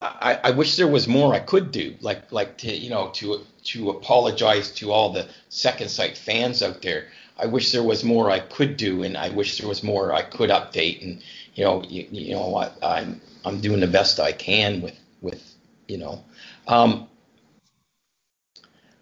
[0.00, 3.40] I, I wish there was more I could do, like, like to, you know, to,
[3.64, 7.08] to apologize to all the Second Sight fans out there.
[7.36, 10.22] I wish there was more I could do, and I wish there was more I
[10.22, 11.02] could update.
[11.02, 11.22] And
[11.54, 15.54] you know, you, you know, I, I'm, I'm doing the best I can with, with,
[15.88, 16.24] you know.
[16.66, 17.08] Um,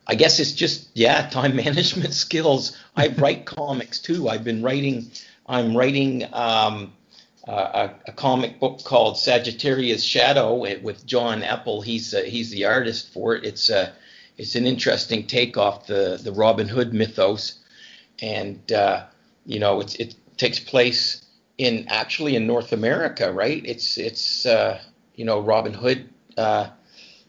[0.06, 2.76] I guess it's just yeah, time management skills.
[2.96, 4.28] I write comics too.
[4.28, 5.10] I've been writing.
[5.46, 6.92] I'm writing um,
[7.46, 11.84] a, a, comic book called Sagittarius Shadow with John Epple.
[11.84, 13.44] He's uh, he's the artist for it.
[13.44, 13.92] It's a uh,
[14.36, 17.58] it's an interesting take off the the Robin Hood mythos,
[18.20, 19.04] and uh,
[19.44, 21.24] you know it takes place
[21.56, 23.62] in actually in North America, right?
[23.64, 24.80] It's it's uh,
[25.14, 26.08] you know Robin Hood.
[26.36, 26.68] Uh,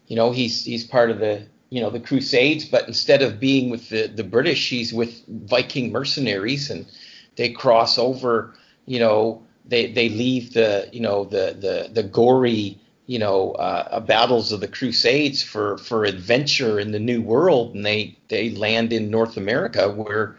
[0.08, 3.70] you know he's he's part of the you know the Crusades, but instead of being
[3.70, 6.88] with the the British, he's with Viking mercenaries, and
[7.36, 8.56] they cross over.
[8.86, 14.00] You know, they they leave the you know the the the gory you know uh,
[14.00, 18.94] battles of the Crusades for for adventure in the New World, and they they land
[18.94, 20.38] in North America where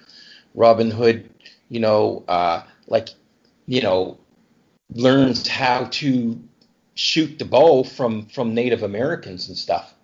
[0.54, 1.30] Robin Hood,
[1.68, 3.10] you know, uh, like
[3.66, 4.18] you know,
[4.94, 6.40] learns how to
[6.94, 9.94] shoot the bow from from Native Americans and stuff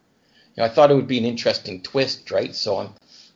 [0.56, 2.54] you know, I thought it would be an interesting twist, right?
[2.54, 2.90] So I'm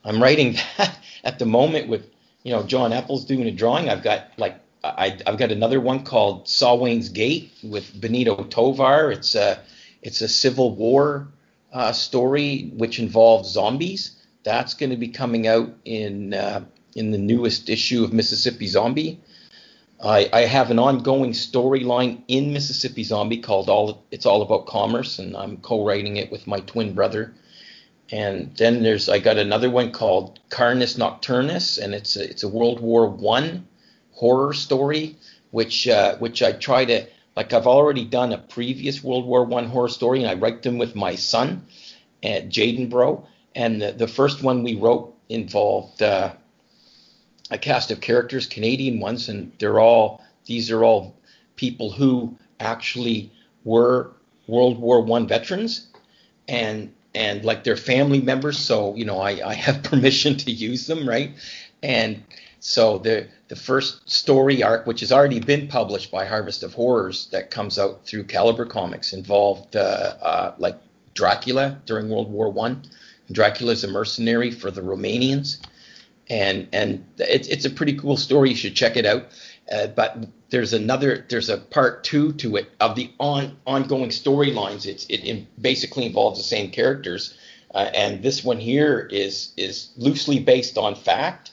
[0.04, 2.08] I'm writing that at the moment with
[2.44, 3.88] you know John Apple's doing a drawing.
[3.88, 4.56] I've got like
[4.96, 9.10] I, have got another one called Salwane's Gate with Benito Tovar.
[9.10, 9.60] It's a
[10.02, 11.28] it's a Civil War
[11.72, 14.16] uh, story which involves zombies.
[14.44, 19.20] That's going to be coming out in uh, in the newest issue of Mississippi Zombie.
[20.02, 25.18] I, I have an ongoing storyline in Mississippi Zombie called All It's All About Commerce,
[25.18, 27.34] and I'm co-writing it with my twin brother.
[28.10, 32.48] And then there's I got another one called Carnus Nocturnus, and it's a, it's a
[32.48, 33.67] World War One
[34.18, 35.16] horror story,
[35.52, 39.68] which uh, which I try to like I've already done a previous World War One
[39.68, 41.64] horror story, and I write them with my son,
[42.22, 43.26] at Jaden Bro.
[43.54, 46.32] And the, the first one we wrote involved uh,
[47.50, 51.14] a cast of characters, Canadian ones, and they're all these are all
[51.54, 53.30] people who actually
[53.64, 54.10] were
[54.48, 55.86] World War One veterans,
[56.48, 58.58] and and like their family members.
[58.58, 61.30] So you know, I, I have permission to use them, right?
[61.84, 62.24] And
[62.58, 67.26] so the the first story arc, which has already been published by Harvest of Horrors,
[67.32, 70.78] that comes out through Caliber Comics, involved uh, uh, like
[71.14, 72.82] Dracula during World War One.
[73.32, 75.58] Dracula is a mercenary for the Romanians,
[76.28, 78.50] and and it's it's a pretty cool story.
[78.50, 79.26] You should check it out.
[79.70, 84.86] Uh, but there's another there's a part two to it of the on ongoing storylines.
[84.86, 87.36] It's it, it basically involves the same characters,
[87.74, 91.50] uh, and this one here is is loosely based on fact.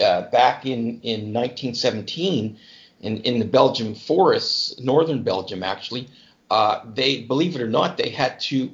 [0.00, 2.58] Uh, back in in 1917,
[3.00, 6.08] in in the Belgian forests, northern Belgium actually,
[6.50, 8.70] uh, they believe it or not, they had to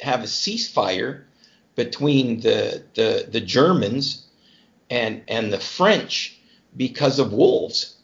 [0.00, 1.24] have a ceasefire
[1.76, 4.26] between the the, the Germans
[4.90, 6.38] and and the French
[6.76, 7.96] because of wolves,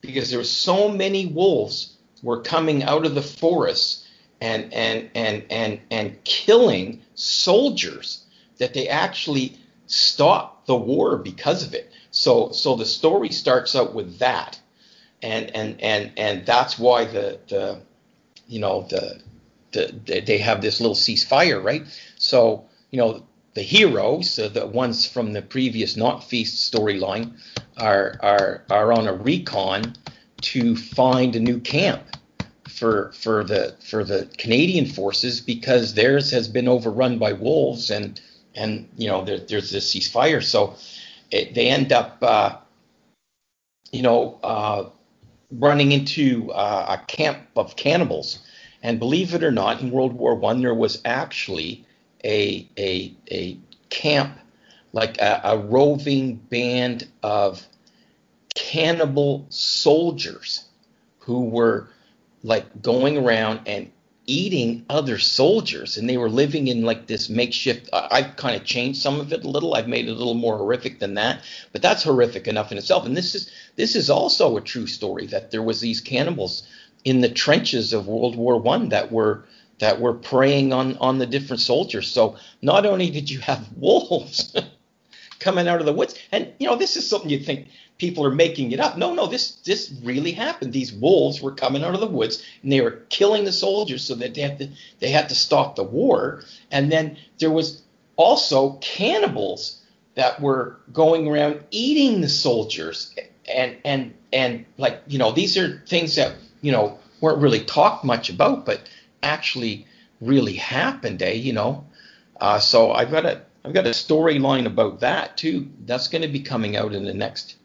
[0.00, 4.06] because there were so many wolves were coming out of the forests
[4.40, 8.24] and and and and and killing soldiers
[8.58, 11.91] that they actually stopped the war because of it.
[12.12, 14.60] So so the story starts out with that,
[15.22, 17.80] and and and and that's why the the
[18.46, 19.20] you know the
[19.72, 21.84] the, they have this little ceasefire, right?
[22.16, 27.34] So, you know, the heroes, uh, the ones from the previous Not Feast storyline,
[27.76, 29.94] are, are, are on a recon
[30.42, 32.04] to find a new camp
[32.68, 38.20] for for the for the Canadian forces because theirs has been overrun by wolves and
[38.54, 40.74] and you know there, there's this ceasefire so
[41.32, 42.56] it, they end up uh,
[43.90, 44.88] you know uh,
[45.50, 48.38] running into uh, a camp of cannibals.
[48.84, 51.86] And believe it or not, in World War One, there was actually
[52.24, 53.58] a a a
[53.90, 54.38] camp,
[54.92, 57.66] like a, a roving band of
[58.54, 60.64] cannibal soldiers
[61.20, 61.88] who were
[62.42, 63.90] like going around and
[64.26, 69.00] eating other soldiers and they were living in like this makeshift i've kind of changed
[69.00, 71.82] some of it a little i've made it a little more horrific than that but
[71.82, 75.50] that's horrific enough in itself and this is this is also a true story that
[75.50, 76.62] there was these cannibals
[77.04, 79.44] in the trenches of World War One that were
[79.78, 82.08] that were preying on on the different soldiers.
[82.08, 84.54] So not only did you have wolves
[85.42, 88.34] coming out of the woods, and you know this is something you think people are
[88.34, 88.96] making it up.
[88.96, 90.72] No, no, this this really happened.
[90.72, 94.14] These wolves were coming out of the woods and they were killing the soldiers so
[94.14, 94.68] that they had to
[95.00, 96.42] they had to stop the war.
[96.70, 97.82] And then there was
[98.16, 99.82] also cannibals
[100.14, 103.14] that were going around eating the soldiers
[103.52, 108.04] and and and like you know these are things that you know, weren't really talked
[108.04, 108.88] much about, but
[109.22, 109.86] actually
[110.20, 111.32] really happened, eh?
[111.32, 111.84] You know,
[112.40, 115.68] uh, so I've got a I've got a storyline about that too.
[115.84, 117.56] That's going to be coming out in the next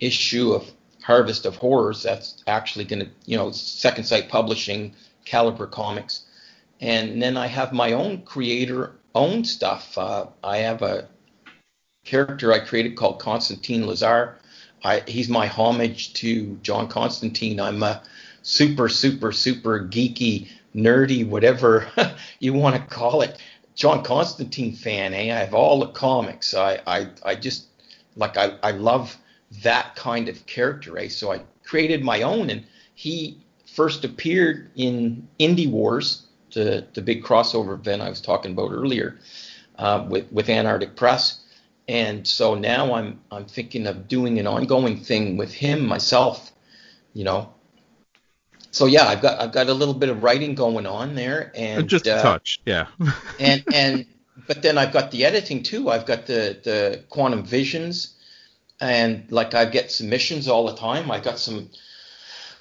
[0.00, 0.70] issue of
[1.02, 2.02] Harvest of Horrors.
[2.02, 6.24] That's actually going to, you know, Second Sight Publishing, Caliber Comics,
[6.80, 9.96] and then I have my own creator owned stuff.
[9.96, 11.08] Uh, I have a
[12.04, 14.38] character I created called Constantine Lazar.
[14.84, 17.60] I, he's my homage to John Constantine.
[17.60, 18.02] I'm a
[18.42, 21.88] super, super, super geeky, nerdy, whatever
[22.40, 23.38] you want to call it,
[23.76, 25.14] John Constantine fan.
[25.14, 25.32] Eh?
[25.32, 26.54] I have all the comics.
[26.54, 27.66] I, I, I just
[28.16, 29.16] like I, I love
[29.62, 30.98] that kind of character.
[30.98, 31.08] Eh?
[31.08, 37.22] So I created my own, and he first appeared in Indie Wars, the the big
[37.22, 39.18] crossover event I was talking about earlier,
[39.78, 41.42] uh, with with Antarctic Press.
[41.86, 46.50] And so now I'm I'm thinking of doing an ongoing thing with him myself,
[47.12, 47.52] you know,
[48.70, 51.88] so yeah, I've got I've got a little bit of writing going on there, and
[51.88, 52.86] just a uh, touch, yeah.
[53.40, 54.06] and and
[54.46, 55.90] but then I've got the editing too.
[55.90, 58.14] I've got the the quantum visions,
[58.80, 61.10] and like I get submissions all the time.
[61.10, 61.70] I got some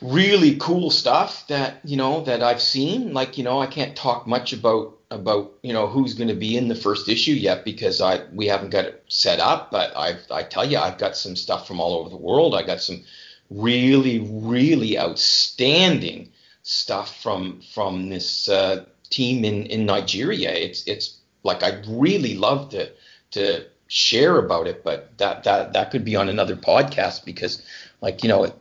[0.02, 3.14] really cool stuff that you know that I've seen.
[3.14, 6.58] Like you know, I can't talk much about about you know who's going to be
[6.58, 9.72] in the first issue yet because I we haven't got it set up.
[9.72, 12.56] But I I tell you, I've got some stuff from all over the world.
[12.56, 13.04] I got some
[13.50, 16.32] really, really outstanding
[16.64, 20.52] stuff from from this uh, team in in Nigeria.
[20.52, 22.92] It's it's like I'd really love to
[23.32, 27.62] to share about it, but that that that could be on another podcast because
[28.02, 28.56] like you know it,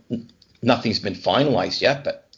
[0.62, 2.04] nothing's been finalized yet.
[2.04, 2.28] But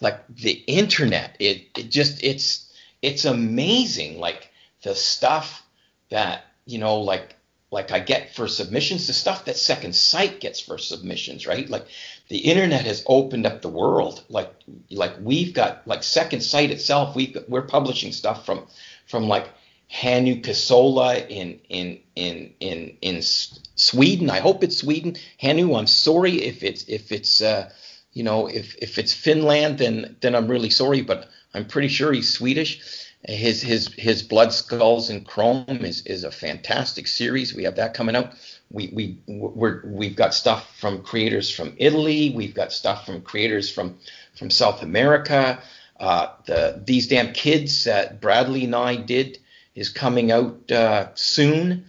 [0.00, 4.18] like the internet, it it just it's it's amazing.
[4.18, 4.50] Like
[4.82, 5.62] the stuff
[6.10, 7.36] that you know like
[7.74, 11.68] like I get for submissions, the stuff that Second Sight gets for submissions, right?
[11.68, 11.86] Like
[12.28, 14.22] the internet has opened up the world.
[14.28, 14.52] Like
[14.90, 18.68] like we've got like Second Sight itself, we we're publishing stuff from
[19.08, 19.48] from like
[19.92, 24.30] Hannu Kasola in in in in in Sweden.
[24.30, 25.16] I hope it's Sweden.
[25.42, 27.72] Hannu, I'm sorry if it's if it's uh,
[28.12, 32.12] you know if if it's Finland, then then I'm really sorry, but I'm pretty sure
[32.12, 37.54] he's Swedish his his his Blood Skulls and Chrome is is a fantastic series.
[37.54, 38.34] We have that coming out.
[38.70, 42.32] We we we're we've got stuff from creators from Italy.
[42.36, 43.98] We've got stuff from creators from
[44.36, 45.62] from South America.
[45.98, 49.38] Uh, the these damn kids that Bradley and I did
[49.74, 51.86] is coming out uh, soon.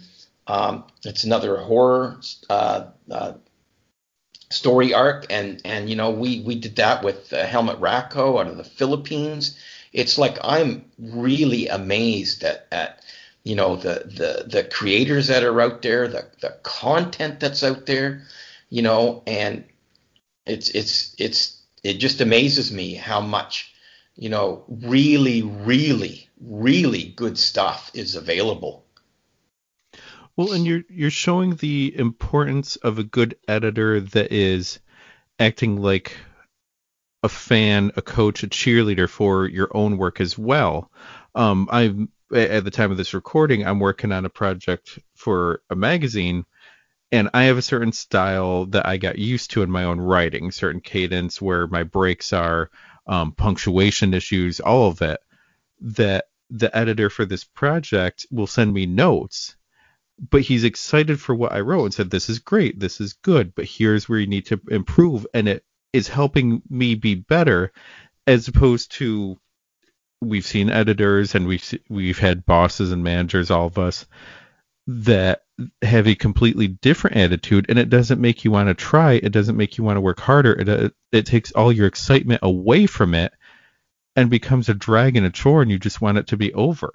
[0.48, 2.20] Um, it's another horror
[2.50, 3.34] uh, uh
[4.52, 8.48] story arc, and and you know we we did that with uh, Helmut Racco out
[8.48, 9.58] of the Philippines
[9.96, 13.02] it's like I'm really amazed at, at
[13.44, 17.86] you know the the the creators that are out there, the the content that's out
[17.86, 18.24] there,
[18.70, 19.64] you know, and
[20.46, 23.74] it's it's it's it just amazes me how much
[24.18, 28.84] you know really really really good stuff is available.
[30.36, 34.80] Well, and you're you're showing the importance of a good editor that is
[35.40, 36.18] acting like
[37.26, 40.92] a fan, a coach, a cheerleader for your own work as well.
[41.34, 45.76] Um, I'm at the time of this recording, I'm working on a project for a
[45.76, 46.46] magazine,
[47.12, 50.52] and I have a certain style that I got used to in my own writing,
[50.52, 52.70] certain cadence where my breaks are,
[53.08, 55.20] um, punctuation issues, all of it.
[55.82, 59.56] That the editor for this project will send me notes
[60.30, 63.54] but he's excited for what I wrote and said, This is great, this is good,
[63.54, 65.28] but here's where you need to improve.
[65.34, 67.72] And it is helping me be better
[68.28, 69.38] as opposed to
[70.22, 74.06] we've seen editors and we've we've had bosses and managers all of us
[74.88, 75.44] that
[75.82, 79.58] have a completely different attitude and it doesn't make you want to try it doesn't
[79.58, 83.14] make you want to work harder it, it, it takes all your excitement away from
[83.14, 83.34] it
[84.16, 86.92] and becomes a drag and a chore and you just want it to be over.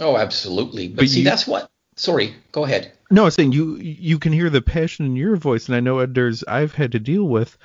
[0.00, 0.88] Oh absolutely.
[0.88, 2.92] But, but see you, that's what sorry go ahead.
[3.10, 5.80] No i was saying you you can hear the passion in your voice and i
[5.80, 7.56] know editors i've had to deal with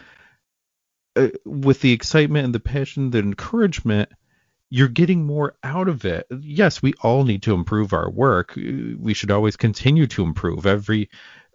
[1.16, 4.10] uh, with the excitement and the passion, the encouragement,
[4.70, 6.26] you're getting more out of it.
[6.42, 8.56] Yes, we all need to improve our work.
[8.56, 10.66] We should always continue to improve.
[10.66, 11.10] Every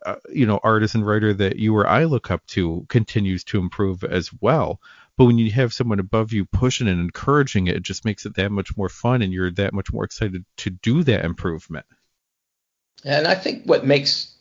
[0.07, 3.59] uh, you know artist and writer that you or I look up to continues to
[3.59, 4.81] improve as well.
[5.16, 8.37] But when you have someone above you pushing and encouraging it, it just makes it
[8.37, 11.87] that much more fun, and you're that much more excited to do that improvement.
[13.05, 14.33] And I think what makes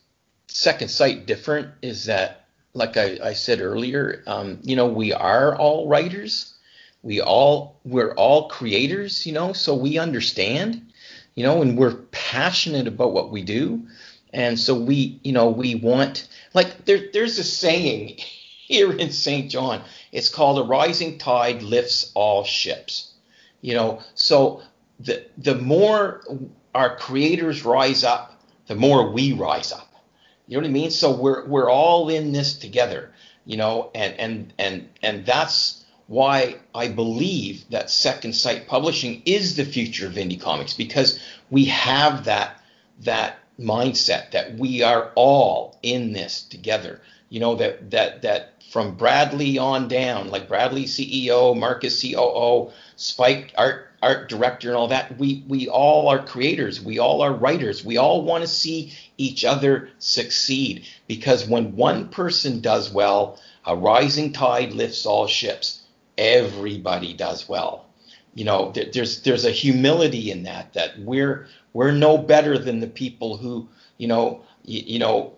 [0.46, 2.37] Second Sight different is that
[2.74, 6.54] like I, I said earlier, um, you know, we are all writers.
[7.02, 10.92] We all we're all creators, you know, so we understand,
[11.34, 13.86] you know, and we're passionate about what we do.
[14.32, 19.50] And so we, you know, we want like there there's a saying here in St.
[19.50, 19.82] John.
[20.12, 23.12] It's called a rising tide lifts all ships.
[23.60, 24.62] You know, so
[25.00, 26.22] the the more
[26.74, 29.87] our creators rise up, the more we rise up
[30.48, 30.90] you know what I mean?
[30.90, 33.12] So we're we're all in this together,
[33.44, 39.56] you know, and and and and that's why I believe that Second Sight Publishing is
[39.56, 42.62] the future of indie comics because we have that
[43.00, 47.02] that mindset that we are all in this together.
[47.28, 53.52] You know that that that from Bradley on down, like Bradley CEO, Marcus COO, Spike
[53.56, 56.80] art art director and all that we we all are creators.
[56.80, 57.84] We all are writers.
[57.84, 63.76] We all want to see each other succeed because when one person does well a
[63.76, 65.82] rising tide lifts all ships.
[66.16, 67.86] Everybody does well.
[68.34, 72.86] You know there's there's a humility in that that we're we're no better than the
[72.86, 73.68] people who
[73.98, 75.34] you know you, you know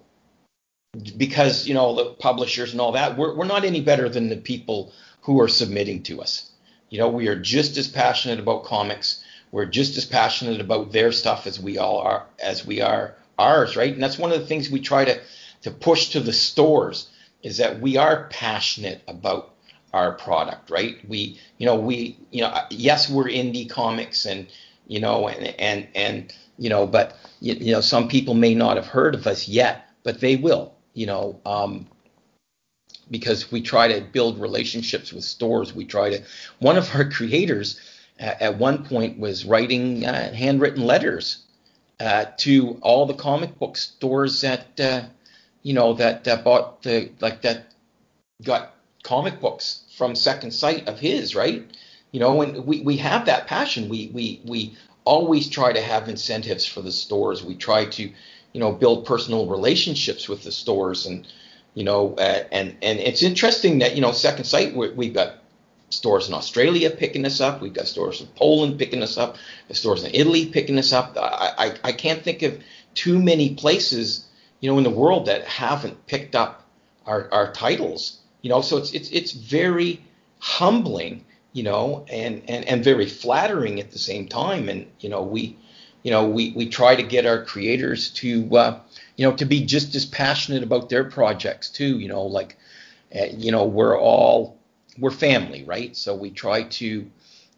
[1.16, 4.36] because you know the publishers and all that we're, we're not any better than the
[4.36, 4.92] people
[5.22, 6.49] who are submitting to us
[6.90, 9.24] you know, we are just as passionate about comics.
[9.52, 13.76] We're just as passionate about their stuff as we all are, as we are ours,
[13.76, 13.92] right?
[13.92, 15.20] And that's one of the things we try to
[15.62, 17.08] to push to the stores
[17.42, 19.54] is that we are passionate about
[19.92, 20.96] our product, right?
[21.08, 24.46] We, you know, we, you know, yes, we're indie comics and,
[24.86, 28.76] you know, and and and you know, but you, you know, some people may not
[28.76, 31.40] have heard of us yet, but they will, you know.
[31.46, 31.86] Um,
[33.10, 35.74] because we try to build relationships with stores.
[35.74, 36.22] We try to.
[36.58, 37.80] One of our creators
[38.18, 41.44] at, at one point was writing uh, handwritten letters
[41.98, 45.02] uh, to all the comic book stores that uh,
[45.62, 47.66] you know that that bought the like that
[48.42, 51.64] got comic books from Second Sight of his, right?
[52.12, 56.08] You know, when we, we have that passion, we we we always try to have
[56.08, 57.44] incentives for the stores.
[57.44, 58.02] We try to,
[58.52, 61.26] you know, build personal relationships with the stores, and
[61.74, 65.34] you know, uh, and and it's interesting that you know Second Sight we, we've got
[65.90, 67.60] stores in Australia picking us up.
[67.60, 69.36] We've got stores in Poland picking us up.
[69.68, 71.16] The stores in Italy picking us up.
[71.16, 72.60] I, I, I can't think of
[72.94, 74.26] too many places,
[74.60, 76.64] you know, in the world that haven't picked up
[77.06, 78.18] our, our titles.
[78.42, 80.02] You know, so it's it's it's very
[80.38, 84.68] humbling, you know, and, and, and very flattering at the same time.
[84.68, 85.56] And, you know, we
[86.02, 88.80] you know, we, we try to get our creators to uh,
[89.16, 92.56] you know, to be just as passionate about their projects too, you know, like
[93.14, 94.58] uh, you know, we're all
[94.98, 95.96] we're family, right?
[95.96, 97.10] So we try to,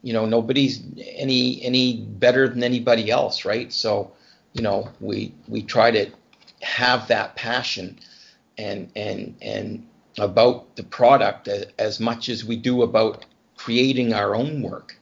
[0.02, 3.72] you know, nobody's any any better than anybody else, right?
[3.72, 4.12] So,
[4.54, 6.10] you know, we we try to
[6.62, 7.98] have that passion
[8.58, 9.86] and and and
[10.18, 13.24] about the product as, as much as we do about
[13.56, 14.98] creating our own work.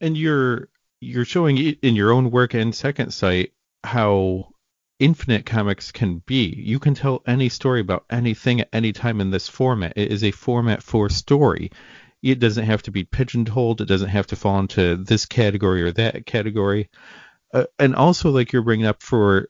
[0.00, 0.69] And you're
[1.00, 4.52] you're showing in your own work and Second Sight how
[4.98, 6.54] infinite comics can be.
[6.56, 9.94] You can tell any story about anything at any time in this format.
[9.96, 11.72] It is a format for story.
[12.22, 13.80] It doesn't have to be pigeonholed.
[13.80, 16.90] It doesn't have to fall into this category or that category.
[17.52, 19.48] Uh, and also, like you're bringing up for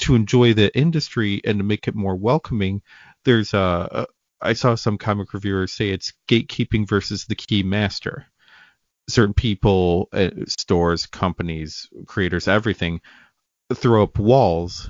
[0.00, 2.82] to enjoy the industry and to make it more welcoming.
[3.24, 4.06] There's a, a
[4.40, 8.26] I saw some comic reviewers say it's gatekeeping versus the key master.
[9.08, 13.00] Certain people, uh, stores, companies, creators, everything
[13.74, 14.88] throw up walls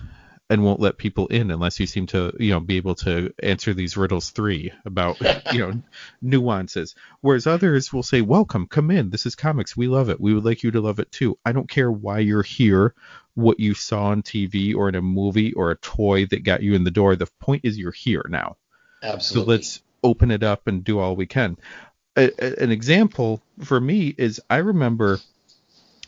[0.52, 3.72] and won't let people in unless you seem to you know be able to answer
[3.72, 5.18] these riddles three about
[5.52, 5.82] you know
[6.22, 6.94] nuances.
[7.22, 9.08] Whereas others will say welcome come in.
[9.08, 9.76] This is comics.
[9.76, 10.20] We love it.
[10.20, 11.38] We would like you to love it too.
[11.42, 12.94] I don't care why you're here
[13.34, 16.74] what you saw on tv or in a movie or a toy that got you
[16.74, 17.16] in the door.
[17.16, 18.58] The point is you're here now.
[19.02, 19.44] Absolutely.
[19.44, 21.56] so let's open it up and do all we can
[22.16, 25.18] a, a, an example for me is i remember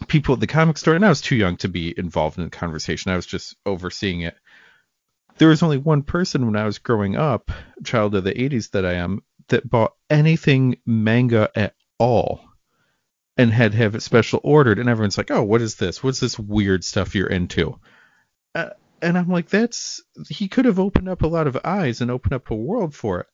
[0.06, 2.50] people at the comic store, and I was too young to be involved in the
[2.50, 3.12] conversation.
[3.12, 4.36] I was just overseeing it.
[5.38, 7.50] There was only one person when I was growing up,
[7.82, 12.44] child of the 80s that I am, that bought anything manga at all
[13.36, 14.78] and had have it special ordered.
[14.78, 16.02] And everyone's like, oh, what is this?
[16.02, 17.80] What's this weird stuff you're into?
[18.54, 18.70] Uh,
[19.02, 22.34] and I'm like, that's he could have opened up a lot of eyes and opened
[22.34, 23.26] up a world for it.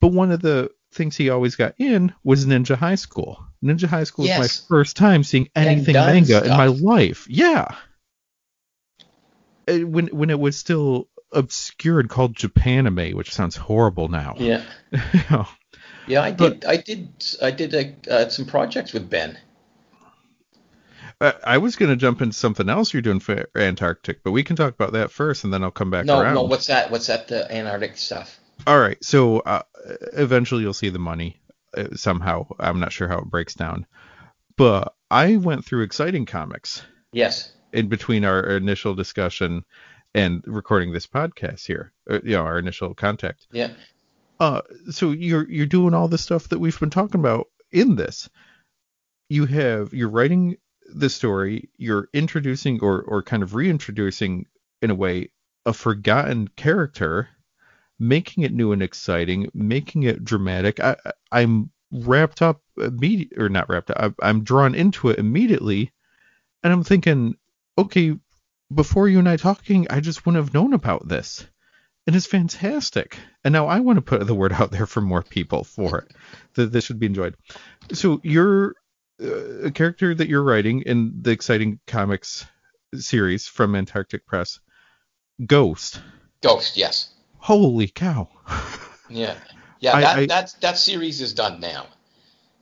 [0.00, 3.44] But one of the things he always got in was Ninja High School.
[3.62, 4.38] Ninja High School yes.
[4.38, 6.44] was my first time seeing anything manga stuff.
[6.44, 7.26] in my life.
[7.28, 7.68] Yeah.
[9.68, 14.34] Uh, when when it was still obscured called Japanime, which sounds horrible now.
[14.38, 14.64] Yeah.
[16.06, 16.60] Yeah, I did.
[16.60, 17.26] But, I did.
[17.40, 19.38] I did a, uh, some projects with Ben.
[21.20, 24.42] Uh, I was going to jump into something else you're doing for Antarctic, but we
[24.42, 26.34] can talk about that first, and then I'll come back no, around.
[26.34, 26.90] No, what's that?
[26.90, 27.28] What's that?
[27.28, 28.40] The Antarctic stuff.
[28.66, 29.02] All right.
[29.02, 29.62] So uh,
[30.12, 31.40] eventually you'll see the money
[31.76, 32.46] uh, somehow.
[32.58, 33.86] I'm not sure how it breaks down.
[34.56, 36.82] But I went through exciting comics.
[37.12, 37.52] Yes.
[37.72, 39.64] In between our initial discussion
[40.14, 43.46] and recording this podcast here, uh, you know, our initial contact.
[43.50, 43.70] Yeah.
[44.38, 48.28] Uh, so you're you're doing all the stuff that we've been talking about in this.
[49.28, 50.56] You have you're writing
[50.94, 54.46] the story, you're introducing or or kind of reintroducing
[54.82, 55.30] in a way
[55.64, 57.28] a forgotten character
[58.02, 60.80] making it new and exciting, making it dramatic.
[60.80, 60.96] I,
[61.30, 64.16] I'm wrapped up immediately, or not wrapped up.
[64.20, 65.92] I, I'm drawn into it immediately,
[66.64, 67.36] and I'm thinking,
[67.78, 68.16] okay,
[68.74, 71.46] before you and I talking, I just wouldn't have known about this.
[72.04, 73.16] And it's fantastic.
[73.44, 76.16] And now I want to put the word out there for more people for it
[76.54, 77.36] that this should be enjoyed.
[77.92, 78.74] So you're
[79.22, 82.44] uh, a character that you're writing in the exciting comics
[82.96, 84.58] series from Antarctic Press,
[85.46, 86.02] Ghost.
[86.40, 87.11] Ghost, yes.
[87.42, 88.28] Holy cow.
[89.08, 89.36] yeah.
[89.80, 91.86] Yeah, that, I, that, that series is done now.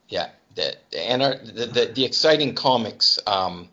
[0.09, 0.31] Yeah.
[0.55, 3.69] The, and the, the, the exciting comics, um,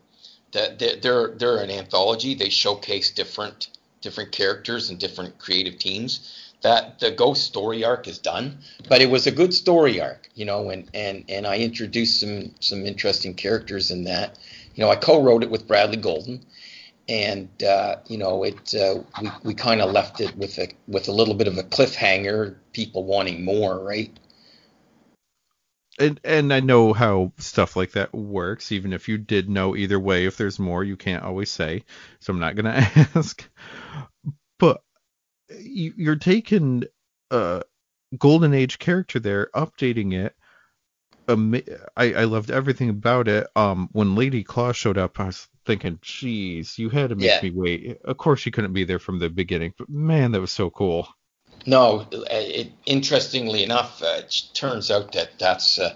[0.52, 2.34] the, they're, they're an anthology.
[2.34, 3.68] They showcase different
[4.00, 6.34] different characters and different creative teams.
[6.62, 10.44] That the Ghost story arc is done, but it was a good story arc, you
[10.44, 14.38] know, and and and I introduced some some interesting characters in that.
[14.74, 16.44] You know, I co-wrote it with Bradley Golden,
[17.08, 21.08] and uh, you know it uh, we we kind of left it with a with
[21.08, 24.16] a little bit of a cliffhanger, people wanting more, right?
[25.98, 28.72] And and I know how stuff like that works.
[28.72, 31.84] Even if you did know either way, if there's more, you can't always say.
[32.20, 33.48] So I'm not gonna ask.
[34.58, 34.82] But
[35.58, 36.84] you, you're taking
[37.30, 37.62] a
[38.16, 40.34] golden age character there, updating it,
[41.28, 43.46] I, I loved everything about it.
[43.54, 47.42] Um, when Lady Claw showed up, I was thinking, "Jeez, you had to make Yeah.
[47.42, 50.50] me wait." Of course, she couldn't be there from the beginning, but man, that was
[50.50, 51.06] so cool.
[51.66, 55.94] No, it, interestingly enough, uh, it turns out that that's uh,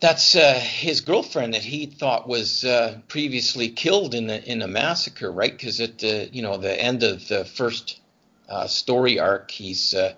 [0.00, 4.68] that's uh, his girlfriend that he thought was uh, previously killed in a, in a
[4.68, 5.52] massacre, right?
[5.52, 8.00] Because at the you know the end of the first
[8.48, 10.14] uh, story arc, he's uh,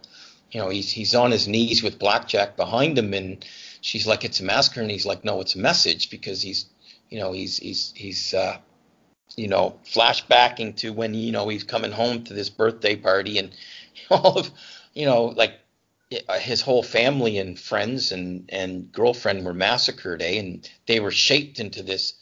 [0.52, 3.44] you know he's he's on his knees with Blackjack behind him, and
[3.80, 6.66] she's like, "It's a massacre," and he's like, "No, it's a message," because he's
[7.14, 8.58] you know he's he's he's uh,
[9.36, 13.54] you know flashbacking to when you know he's coming home to this birthday party and
[14.10, 14.50] all of
[14.94, 15.54] you know like
[16.28, 20.40] uh, his whole family and friends and and girlfriend were massacred eh?
[20.40, 22.14] And they were shaped into this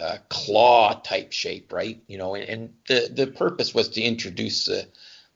[0.00, 2.00] uh, claw type shape right?
[2.06, 4.86] You know and, and the the purpose was to introduce the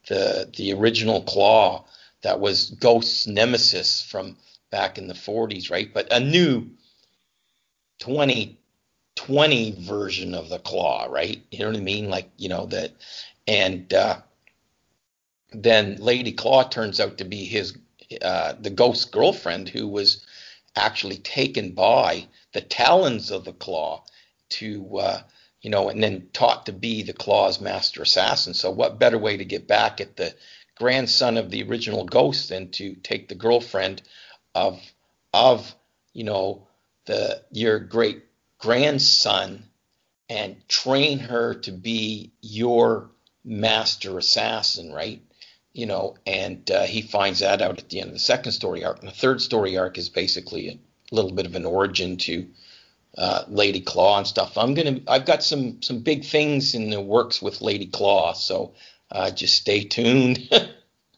[0.06, 1.84] the the original claw
[2.22, 4.36] that was ghost's nemesis from
[4.70, 5.92] back in the 40s right?
[5.92, 6.70] But a new
[9.16, 11.42] 2020 version of the claw right?
[11.50, 12.10] You know what i mean?
[12.10, 12.92] Like you know that
[13.46, 14.20] and uh
[15.54, 17.76] then Lady Claw turns out to be his
[18.20, 20.24] uh, the ghost girlfriend who was
[20.76, 24.04] actually taken by the talons of the claw
[24.48, 25.22] to uh,
[25.62, 28.54] you know and then taught to be the claw's master assassin.
[28.54, 30.34] So what better way to get back at the
[30.76, 34.02] grandson of the original ghost than to take the girlfriend
[34.54, 34.80] of
[35.32, 35.74] of
[36.12, 36.66] you know
[37.06, 38.22] the your great
[38.58, 39.64] grandson
[40.28, 43.10] and train her to be your
[43.44, 45.22] master assassin right
[45.74, 48.84] you know, and uh, he finds that out at the end of the second story
[48.84, 49.00] arc.
[49.00, 50.78] And the third story arc is basically a
[51.14, 52.46] little bit of an origin to
[53.18, 54.56] uh, Lady Claw and stuff.
[54.56, 58.74] I'm gonna, I've got some some big things in the works with Lady Claw, so
[59.10, 60.48] uh, just stay tuned.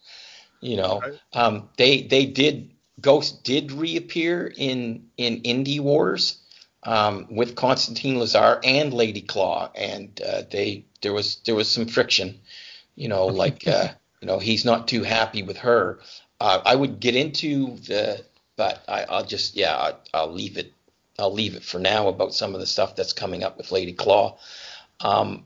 [0.60, 1.02] you know,
[1.34, 6.38] um, they they did Ghost did reappear in in Indie Wars
[6.86, 11.86] um, with Constantine Lazar and Lady Claw, and uh, they there was there was some
[11.86, 12.40] friction.
[12.94, 13.66] You know, like.
[13.66, 13.88] Uh,
[14.20, 16.00] you know he's not too happy with her.
[16.40, 18.24] Uh, I would get into the,
[18.56, 20.72] but I, I'll just yeah I, I'll leave it.
[21.18, 23.92] I'll leave it for now about some of the stuff that's coming up with Lady
[23.92, 24.36] Claw.
[25.00, 25.44] Um,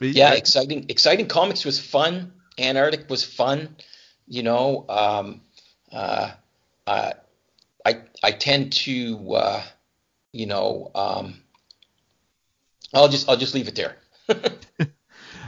[0.00, 2.32] yeah, exciting, exciting comics was fun.
[2.58, 3.76] Antarctic was fun.
[4.26, 5.42] You know, um,
[5.92, 6.30] uh,
[6.86, 7.12] uh,
[7.84, 9.62] I I tend to, uh,
[10.32, 11.40] you know, um,
[12.94, 13.96] I'll just I'll just leave it there.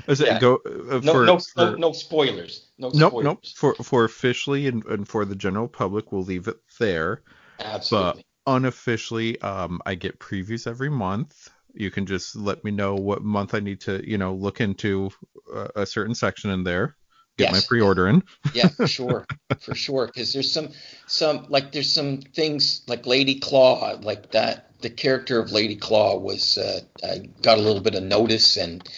[0.07, 2.69] Is it go uh, No, for, no, for- no, no spoilers.
[2.79, 3.25] No nope, spoilers.
[3.25, 3.47] nope.
[3.57, 7.23] For for officially and, and for the general public, we'll leave it there.
[7.59, 8.25] Absolutely.
[8.47, 11.49] But unofficially, um, I get previews every month.
[11.73, 15.11] You can just let me know what month I need to, you know, look into
[15.53, 16.97] a, a certain section in there.
[17.37, 18.23] Get my pre-order in.
[18.55, 19.27] yeah, for sure,
[19.59, 20.07] for sure.
[20.07, 20.69] Because there's some,
[21.07, 24.71] some like there's some things like Lady Claw, like that.
[24.81, 28.89] The character of Lady Claw was uh, I got a little bit of notice, and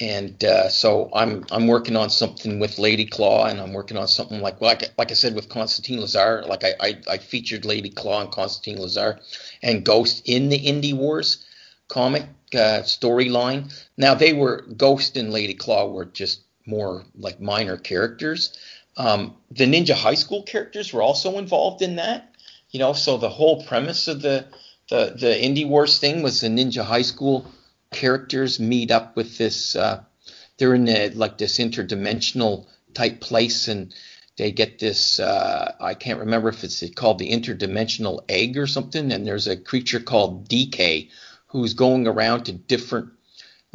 [0.00, 4.08] and uh, so I'm I'm working on something with Lady Claw, and I'm working on
[4.08, 6.44] something like like like I said with Constantine Lazar.
[6.46, 9.20] Like I I, I featured Lady Claw and Constantine Lazar
[9.62, 11.44] and Ghost in the Indie Wars
[11.88, 12.24] comic
[12.54, 13.72] uh, storyline.
[13.96, 18.58] Now they were Ghost and Lady Claw were just more like minor characters.
[18.96, 22.34] Um, the Ninja High School characters were also involved in that.
[22.70, 24.46] You know, so the whole premise of the
[24.88, 27.46] the the Indie Wars thing was the Ninja High School
[27.92, 29.76] characters meet up with this.
[29.76, 30.02] Uh,
[30.58, 33.94] they're in a, like this interdimensional type place, and
[34.36, 35.20] they get this.
[35.20, 39.12] Uh, I can't remember if it's called the interdimensional egg or something.
[39.12, 41.10] And there's a creature called DK
[41.48, 43.10] who's going around to different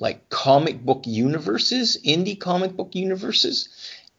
[0.01, 3.69] like comic book universes, indie comic book universes,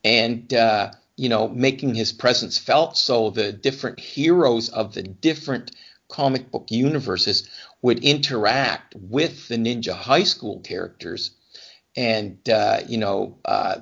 [0.05, 2.97] and uh, you know making his presence felt.
[2.97, 5.73] So the different heroes of the different
[6.09, 7.49] comic book universes
[7.83, 11.33] would interact with the Ninja High School characters,
[11.97, 13.81] and uh, you know uh,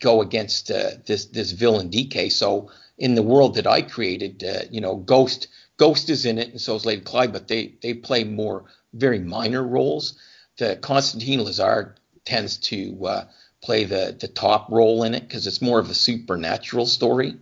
[0.00, 2.30] go against uh, this this villain DK.
[2.30, 6.50] So in the world that I created, uh, you know, Ghost Ghost is in it,
[6.50, 10.14] and so is Lady Claw, but they they play more very minor roles.
[10.56, 11.94] The Constantine Lazar
[12.24, 13.24] tends to uh,
[13.62, 17.36] play the the top role in it because it's more of a supernatural story.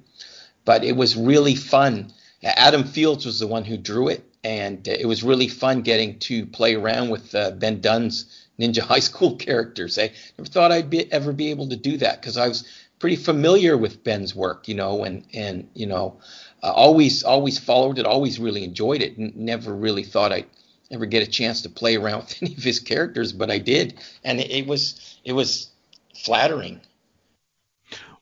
[0.64, 2.12] But it was really fun.
[2.42, 6.46] Adam Fields was the one who drew it, and it was really fun getting to
[6.46, 9.98] play around with uh, Ben Dunn's Ninja High School characters.
[9.98, 12.64] I never thought I'd be, ever be able to do that because I was
[12.98, 16.20] pretty familiar with Ben's work, you know, and and you know,
[16.62, 19.16] uh, always always followed it, always really enjoyed it.
[19.18, 20.46] and never really thought I'd
[20.92, 23.98] ever get a chance to play around with any of his characters, but I did,
[24.24, 25.70] and it, it was it was
[26.14, 26.80] flattering.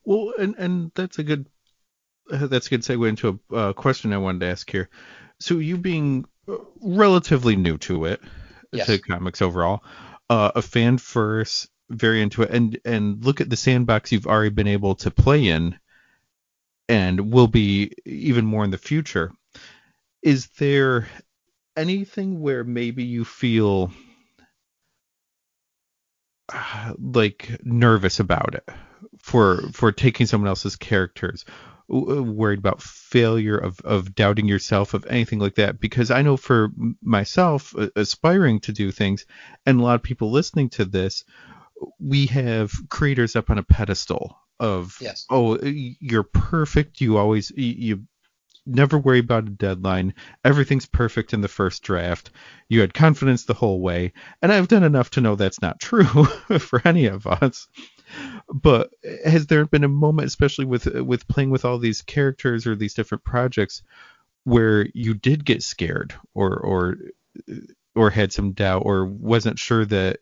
[0.04, 1.46] Well, and and that's a good
[2.32, 4.88] uh, that's a good segue into a uh, question I wanted to ask here.
[5.40, 8.20] So you being uh, relatively new to it,
[8.72, 8.86] Yes.
[8.86, 9.82] to comics overall,
[10.28, 14.50] uh, a fan first, very into it, and and look at the sandbox you've already
[14.50, 15.78] been able to play in,
[16.88, 19.32] and will be even more in the future.
[20.22, 21.08] Is there
[21.76, 23.90] anything where maybe you feel
[26.52, 28.68] uh, like nervous about it
[29.18, 31.44] for for taking someone else's characters
[31.88, 36.68] worried about failure of of doubting yourself of anything like that because i know for
[37.02, 39.26] myself uh, aspiring to do things
[39.66, 41.24] and a lot of people listening to this
[41.98, 45.26] we have creators up on a pedestal of Yes.
[45.30, 48.04] oh you're perfect you always you
[48.66, 50.14] never worry about a deadline.
[50.44, 52.30] Everything's perfect in the first draft.
[52.68, 54.12] You had confidence the whole way.
[54.42, 56.04] And i've done enough to know that's not true
[56.58, 57.68] for any of us.
[58.52, 58.90] But
[59.24, 62.94] has there been a moment especially with with playing with all these characters or these
[62.94, 63.82] different projects
[64.44, 66.96] where you did get scared or or
[67.94, 70.18] or had some doubt or wasn't sure that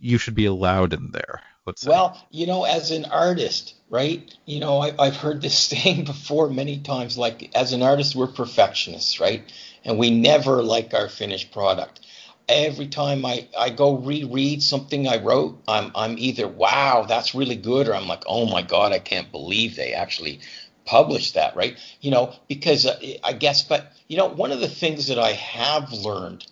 [0.00, 4.34] you should be allowed in there let's Well, you know, as an artist, right?
[4.46, 7.16] You know, I, I've heard this saying before many times.
[7.16, 9.44] Like, as an artist, we're perfectionists, right?
[9.84, 12.00] And we never like our finished product.
[12.48, 17.56] Every time I, I go reread something I wrote, I'm I'm either wow, that's really
[17.56, 20.40] good, or I'm like, oh my god, I can't believe they actually
[20.84, 21.76] published that, right?
[22.00, 25.32] You know, because uh, I guess, but you know, one of the things that I
[25.32, 26.44] have learned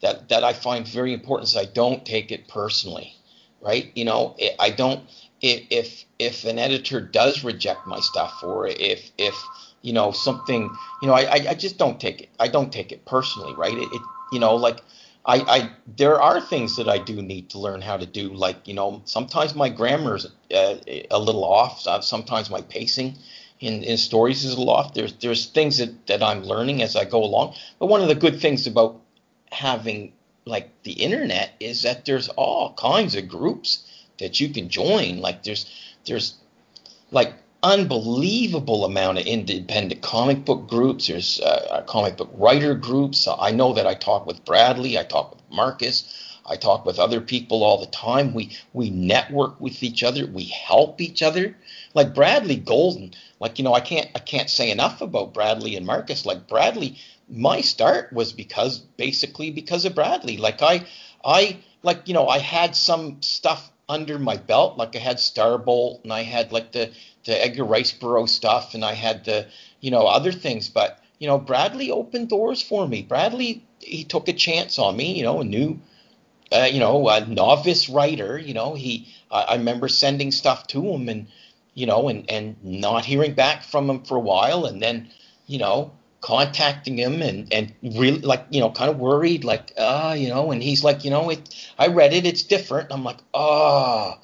[0.00, 3.16] that that I find very important is I don't take it personally
[3.62, 3.90] right?
[3.94, 5.00] You know, I- don't
[5.40, 9.34] if if an editor does reject my stuff or if if
[9.82, 12.28] you know something, you know, I I, just don't take it.
[12.38, 13.76] I don't take it personally, right?
[13.76, 14.02] It, it
[14.32, 14.80] you know like.
[15.24, 18.32] I, I there are things that I do need to learn how to do.
[18.34, 20.76] Like you know, sometimes my grammar's uh,
[21.12, 21.80] a little off.
[22.02, 23.16] Sometimes my pacing
[23.60, 24.94] in, in stories is a little off.
[24.94, 27.54] There's there's things that, that I'm learning as I go along.
[27.78, 29.00] But one of the good things about
[29.52, 30.12] having
[30.44, 33.86] like the internet is that there's all kinds of groups
[34.18, 35.20] that you can join.
[35.20, 35.66] Like there's
[36.04, 36.34] there's
[37.10, 41.06] like unbelievable amount of independent comic book groups.
[41.06, 43.28] There's uh, comic book writer groups.
[43.28, 44.98] I know that I talk with Bradley.
[44.98, 46.28] I talk with Marcus.
[46.44, 48.34] I talk with other people all the time.
[48.34, 50.26] We we network with each other.
[50.26, 51.56] We help each other.
[51.94, 53.12] Like Bradley Golden.
[53.38, 56.26] Like you know, I can't I can't say enough about Bradley and Marcus.
[56.26, 56.98] Like Bradley,
[57.32, 60.36] my start was because basically because of Bradley.
[60.36, 60.86] Like I
[61.24, 64.76] I like you know I had some stuff under my belt.
[64.78, 66.90] Like I had Starbolt and I had like the
[67.24, 69.46] the Edgar Rice Burroughs stuff and I had the
[69.80, 70.68] you know other things.
[70.68, 73.02] But you know Bradley opened doors for me.
[73.02, 75.16] Bradley he took a chance on me.
[75.16, 75.80] You know a new
[76.52, 80.86] uh, you know, a novice writer, you know, he, I, I remember sending stuff to
[80.86, 81.26] him and,
[81.72, 85.08] you know, and, and not hearing back from him for a while and then,
[85.46, 85.92] you know,
[86.22, 90.52] contacting him and, and really like, you know, kind of worried, like, ah, you know,
[90.52, 92.92] and he's like, you know, it, I read it, it's different.
[92.92, 94.18] I'm like, ah,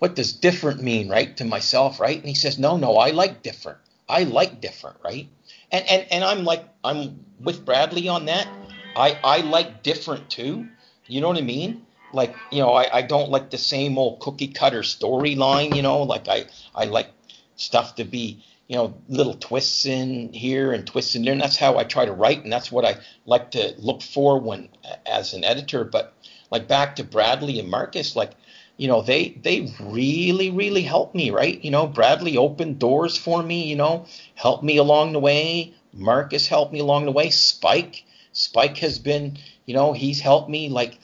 [0.00, 1.34] what does different mean, right?
[1.38, 2.18] To myself, right?
[2.18, 3.78] And he says, no, no, I like different.
[4.08, 5.28] I like different, right?
[5.70, 8.48] And, and, and I'm like, I'm with Bradley on that.
[8.96, 10.68] I, I like different too.
[11.06, 11.86] You know what I mean?
[12.12, 16.02] Like, you know, I, I don't like the same old cookie cutter storyline, you know,
[16.02, 17.08] like I, I like
[17.56, 21.32] stuff to be, you know, little twists in here and twists in there.
[21.32, 22.42] And that's how I try to write.
[22.42, 22.96] And that's what I
[23.26, 24.68] like to look for when,
[25.04, 25.84] as an editor.
[25.84, 26.14] But
[26.50, 28.32] like back to Bradley and Marcus, like,
[28.76, 31.62] you know, they, they really, really helped me, right?
[31.62, 35.74] You know, Bradley opened doors for me, you know, helped me along the way.
[35.92, 37.30] Marcus helped me along the way.
[37.30, 40.98] Spike, Spike has been, you know, he's helped me like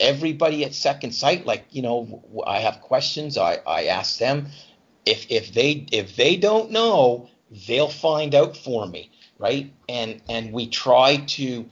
[0.00, 1.46] everybody at Second Sight.
[1.46, 3.38] Like, you know, i have questions.
[3.38, 4.48] I, I ask them
[5.08, 7.28] if if they if they don't know,
[7.66, 9.72] they'll find out for me, right?
[9.88, 11.66] And and we try to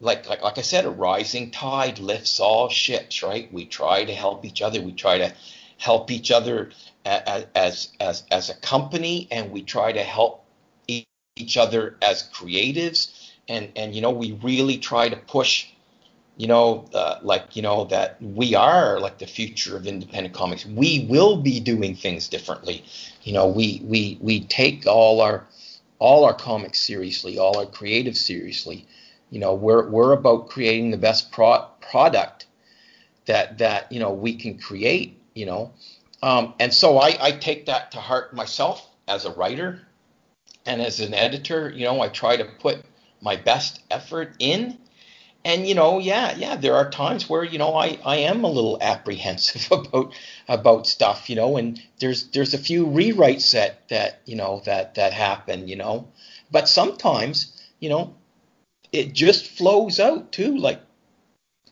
[0.00, 3.52] like like like I said, a rising tide lifts all ships, right?
[3.52, 4.80] We try to help each other.
[4.82, 5.32] We try to
[5.78, 6.70] help each other
[7.06, 10.44] a- a- as as as a company, and we try to help
[11.36, 13.30] each other as creatives.
[13.48, 15.66] And and you know, we really try to push
[16.36, 20.66] you know, uh, like you know that we are like the future of independent comics.
[20.66, 22.84] We will be doing things differently.
[23.22, 25.46] You know, we we we take all our
[26.00, 28.86] all our comics seriously, all our creative seriously.
[29.30, 32.46] You know, we're we're about creating the best pro- product
[33.26, 35.20] that that you know we can create.
[35.34, 35.72] You know,
[36.22, 39.86] um, and so I, I take that to heart myself as a writer
[40.66, 41.70] and as an editor.
[41.70, 42.84] You know, I try to put
[43.20, 44.78] my best effort in
[45.44, 48.50] and you know, yeah, yeah, there are times where you know I I am a
[48.50, 50.14] little apprehensive about
[50.48, 54.94] about stuff, you know, and there's there's a few rewrites that that you know that
[54.94, 56.08] that happen, you know,
[56.50, 58.14] but sometimes you know
[58.92, 60.56] it just flows out too.
[60.56, 60.80] Like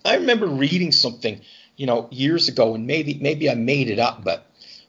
[0.05, 1.41] I remember reading something,
[1.77, 4.47] you know, years ago, and maybe maybe I made it up, but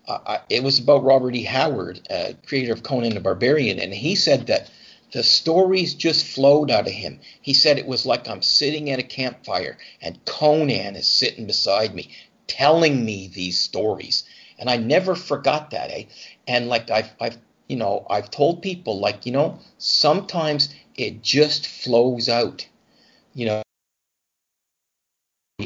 [0.07, 1.43] uh, it was about Robert E.
[1.43, 4.69] Howard, uh, creator of Conan the Barbarian, and he said that
[5.13, 7.19] the stories just flowed out of him.
[7.41, 11.93] He said it was like I'm sitting at a campfire and Conan is sitting beside
[11.93, 12.09] me
[12.47, 14.23] telling me these stories.
[14.59, 16.05] And I never forgot that, eh?
[16.47, 17.37] And like I've I've
[17.67, 22.67] you know, I've told people like, you know, sometimes it just flows out.
[23.33, 23.61] You know,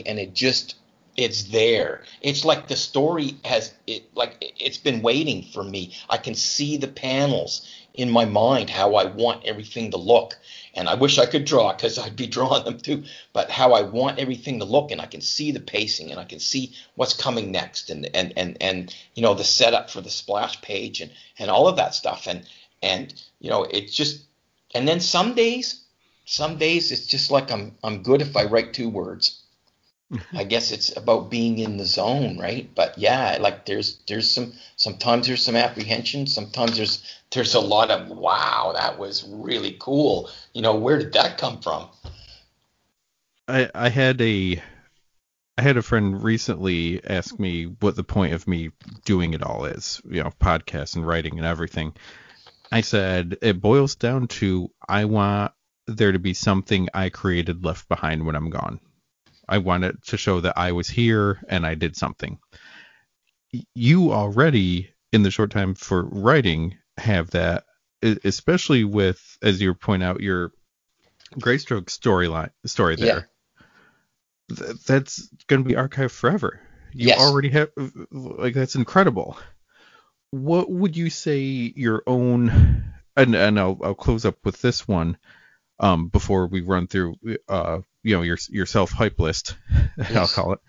[0.05, 0.75] and it just
[1.17, 2.03] it's there.
[2.21, 5.93] It's like the story has it like it's been waiting for me.
[6.09, 7.67] I can see the panels
[7.97, 10.37] in my mind how I want everything to look.
[10.75, 13.03] And I wish I could draw because I'd be drawing them too.
[13.33, 16.23] But how I want everything to look, and I can see the pacing, and I
[16.23, 20.09] can see what's coming next, and and and and you know the setup for the
[20.09, 22.47] splash page, and and all of that stuff, and
[22.81, 24.23] and you know it's just,
[24.75, 25.81] and then some days,
[26.25, 29.36] some days it's just like I'm I'm good if I write two words
[30.34, 32.70] I guess it's about being in the zone, right?
[32.74, 37.91] But yeah, like there's there's some sometimes there's some apprehension, sometimes there's there's a lot
[37.91, 40.30] of wow, that was really cool.
[40.53, 41.89] You know, where did that come from?
[43.49, 44.62] I I had a
[45.58, 48.70] I had a friend recently ask me what the point of me
[49.03, 51.93] doing it all is, you know, podcast and writing and everything.
[52.72, 55.51] I said it boils down to I want
[55.86, 58.80] there to be something I created left behind when I'm gone.
[59.47, 62.39] I wanted to show that I was here and I did something.
[63.73, 67.63] You already, in the short time for writing, have that,
[68.01, 70.51] especially with, as you point out, your
[71.39, 73.29] Greystoke storyline story there.
[74.49, 74.55] Yeah.
[74.55, 76.61] Th- that's going to be archived forever.
[76.93, 77.19] You yes.
[77.19, 77.69] already have,
[78.11, 79.37] like, that's incredible.
[80.31, 82.83] What would you say your own,
[83.15, 85.17] and, and I'll, I'll close up with this one
[85.79, 87.15] um, before we run through
[87.47, 89.58] uh, you know your your self hype list,
[89.97, 90.16] yes.
[90.16, 90.60] I'll call it.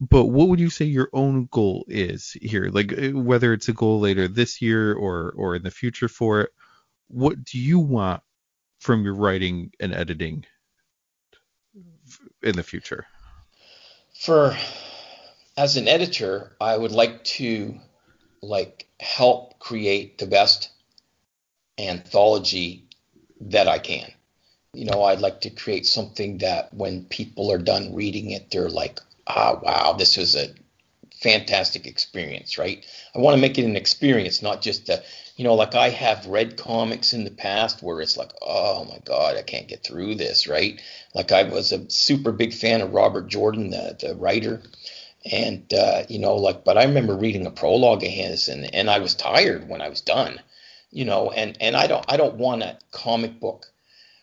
[0.00, 2.68] But what would you say your own goal is here?
[2.70, 6.42] Like uh, whether it's a goal later this year or or in the future for
[6.42, 6.50] it,
[7.08, 8.22] what do you want
[8.78, 10.46] from your writing and editing
[12.42, 13.06] in the future?
[14.14, 14.56] For
[15.56, 17.80] as an editor, I would like to
[18.42, 20.70] like help create the best
[21.78, 22.84] anthology
[23.40, 24.12] that I can
[24.76, 28.68] you know, I'd like to create something that when people are done reading it, they're
[28.68, 30.54] like, ah, wow, this was a
[31.22, 32.84] fantastic experience, right?
[33.14, 35.02] I want to make it an experience, not just a,
[35.36, 38.98] you know, like I have read comics in the past where it's like, oh my
[39.06, 40.78] God, I can't get through this, right?
[41.14, 44.62] Like I was a super big fan of Robert Jordan, the, the writer.
[45.30, 48.90] And, uh, you know, like, but I remember reading a prologue of his and, and
[48.90, 50.38] I was tired when I was done,
[50.90, 53.66] you know, and, and I don't, I don't want a comic book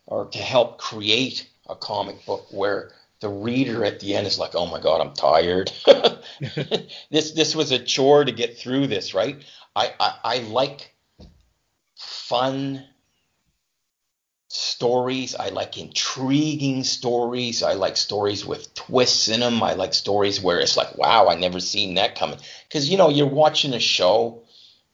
[0.05, 4.53] or to help create a comic book where the reader at the end is like,
[4.53, 5.71] "Oh my God, I'm tired.
[7.09, 9.43] this this was a chore to get through this, right?"
[9.75, 10.93] I, I, I like
[11.95, 12.85] fun
[14.49, 15.35] stories.
[15.35, 17.63] I like intriguing stories.
[17.63, 19.63] I like stories with twists in them.
[19.63, 23.09] I like stories where it's like, "Wow, I never seen that coming." Because you know,
[23.09, 24.43] you're watching a show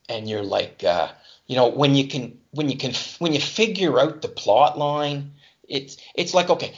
[0.08, 1.10] and you're like, uh,
[1.48, 5.34] you know, when you can when you can when you figure out the plot line,
[5.68, 6.74] it's it's like okay,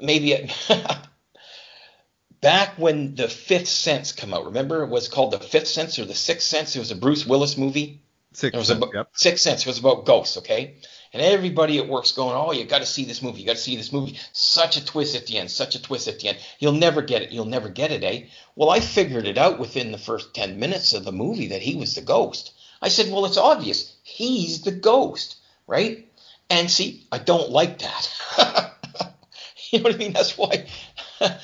[0.00, 0.52] maybe it,
[2.40, 4.46] back when the Fifth Sense come out.
[4.46, 6.74] Remember, it was called the Fifth Sense or the Sixth Sense.
[6.76, 8.02] It was a Bruce Willis movie.
[8.32, 8.78] Sixth it was Sense.
[8.78, 9.10] About, yep.
[9.12, 9.60] Sixth Sense.
[9.62, 10.38] It was about ghosts.
[10.38, 10.76] Okay.
[11.12, 13.40] And everybody at work's going, oh, you got to see this movie.
[13.40, 14.18] You got to see this movie.
[14.32, 15.50] Such a twist at the end.
[15.50, 16.38] Such a twist at the end.
[16.58, 17.30] You'll never get it.
[17.30, 18.26] You'll never get it, eh?
[18.54, 21.76] Well, I figured it out within the first ten minutes of the movie that he
[21.76, 22.52] was the ghost.
[22.82, 23.94] I said, well, it's obvious.
[24.08, 25.36] He's the ghost,
[25.66, 26.10] right?
[26.50, 28.10] And see, I don't like that.
[29.70, 30.12] you know what I mean?
[30.12, 30.66] That's why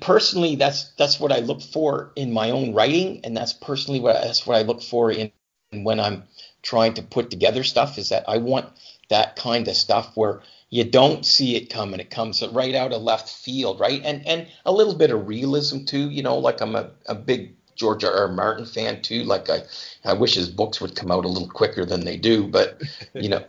[0.00, 4.14] personally that's that's what I look for in my own writing and that's personally what
[4.14, 5.30] that's what I look for in
[5.72, 6.24] when I'm
[6.62, 8.68] trying to put together stuff is that I want
[9.08, 13.02] that kind of stuff where you don't see it coming it comes right out of
[13.02, 16.74] left field right and and a little bit of realism too you know like I'm
[16.74, 18.14] a, a big George R.
[18.14, 18.28] R.
[18.28, 19.24] Martin fan too.
[19.24, 19.62] Like I,
[20.04, 22.46] I wish his books would come out a little quicker than they do.
[22.46, 22.80] But
[23.14, 23.44] you know,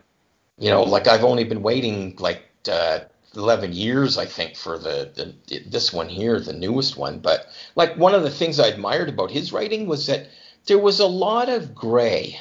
[0.58, 3.02] you know, like I've only been waiting like uh,
[3.36, 5.12] 11 years, I think, for the,
[5.48, 7.20] the this one here, the newest one.
[7.20, 10.30] But like one of the things I admired about his writing was that
[10.66, 12.40] there was a lot of gray.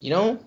[0.00, 0.40] You know,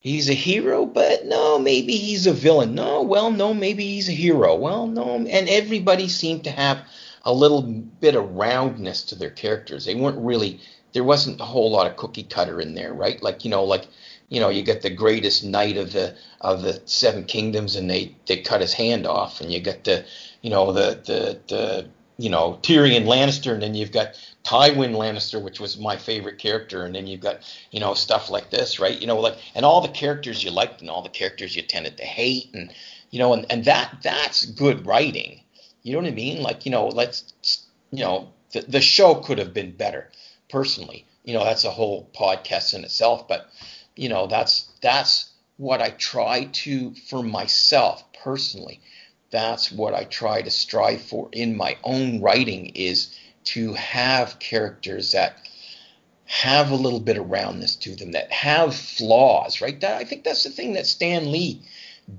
[0.00, 2.74] he's a hero, but no, maybe he's a villain.
[2.74, 4.56] No, well, no, maybe he's a hero.
[4.56, 6.84] Well, no, and everybody seemed to have
[7.28, 9.84] a little bit of roundness to their characters.
[9.84, 10.60] They weren't really
[10.94, 13.22] there wasn't a whole lot of cookie cutter in there, right?
[13.22, 13.86] Like you know, like
[14.30, 18.16] you know, you get the greatest knight of the of the seven kingdoms, and they
[18.26, 20.06] they cut his hand off, and you get the
[20.40, 25.42] you know the the the you know Tyrion Lannister, and then you've got Tywin Lannister,
[25.42, 28.98] which was my favorite character, and then you've got you know stuff like this, right?
[28.98, 31.98] You know, like and all the characters you liked and all the characters you tended
[31.98, 32.72] to hate, and
[33.10, 35.37] you know, and and that that's good writing.
[35.82, 36.42] You know what I mean?
[36.42, 40.10] Like you know, let's you know the the show could have been better.
[40.48, 43.48] Personally, you know, that's a whole podcast in itself, but
[43.96, 48.80] you know that's that's what I try to for myself personally.
[49.30, 53.14] That's what I try to strive for in my own writing is
[53.44, 55.36] to have characters that
[56.24, 59.80] have a little bit of roundness to them, that have flaws, right?
[59.80, 61.62] That, I think that's the thing that Stan Lee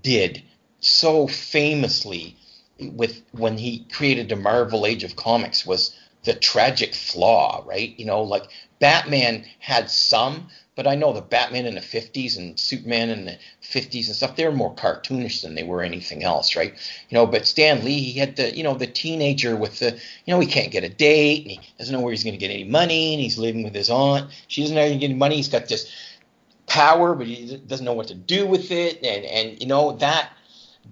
[0.02, 0.44] did
[0.80, 2.36] so famously
[2.80, 7.98] with when he created the Marvel Age of Comics was the tragic flaw, right?
[7.98, 8.44] You know, like
[8.80, 13.38] Batman had some, but I know the Batman in the 50s and Superman in the
[13.62, 16.74] 50s and stuff, they're more cartoonish than they were anything else, right?
[17.10, 19.92] You know, but Stan Lee, he had the, you know, the teenager with the,
[20.26, 22.40] you know, he can't get a date and he doesn't know where he's going to
[22.40, 24.30] get any money and he's living with his aunt.
[24.48, 25.36] She doesn't know how to get any money.
[25.36, 25.92] He's got this
[26.68, 29.04] power, but he doesn't know what to do with it.
[29.04, 30.32] And, and, you know, that,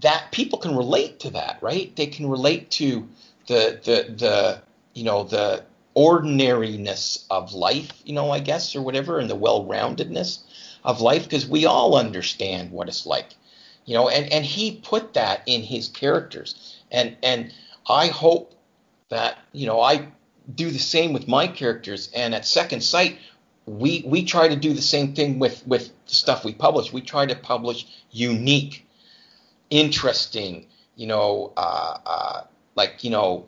[0.02, 1.95] that people can relate to that, right?
[1.95, 3.08] They can relate to
[3.48, 4.62] the, the, the,
[4.93, 5.64] you know, the,
[5.98, 10.41] ordinariness of life, you know, I guess, or whatever, and the well roundedness
[10.84, 13.36] of life, because we all understand what it's like,
[13.86, 16.78] you know, and, and he put that in his characters.
[16.91, 17.52] And, and
[17.89, 18.54] I hope
[19.10, 20.08] that, you know, I
[20.54, 22.12] do the same with my characters.
[22.16, 23.18] And at Second Sight,
[23.66, 26.93] we, we try to do the same thing with, with stuff we publish.
[26.93, 28.87] We try to publish unique,
[29.70, 32.43] interesting, you know, uh, uh,
[32.76, 33.47] like, you know,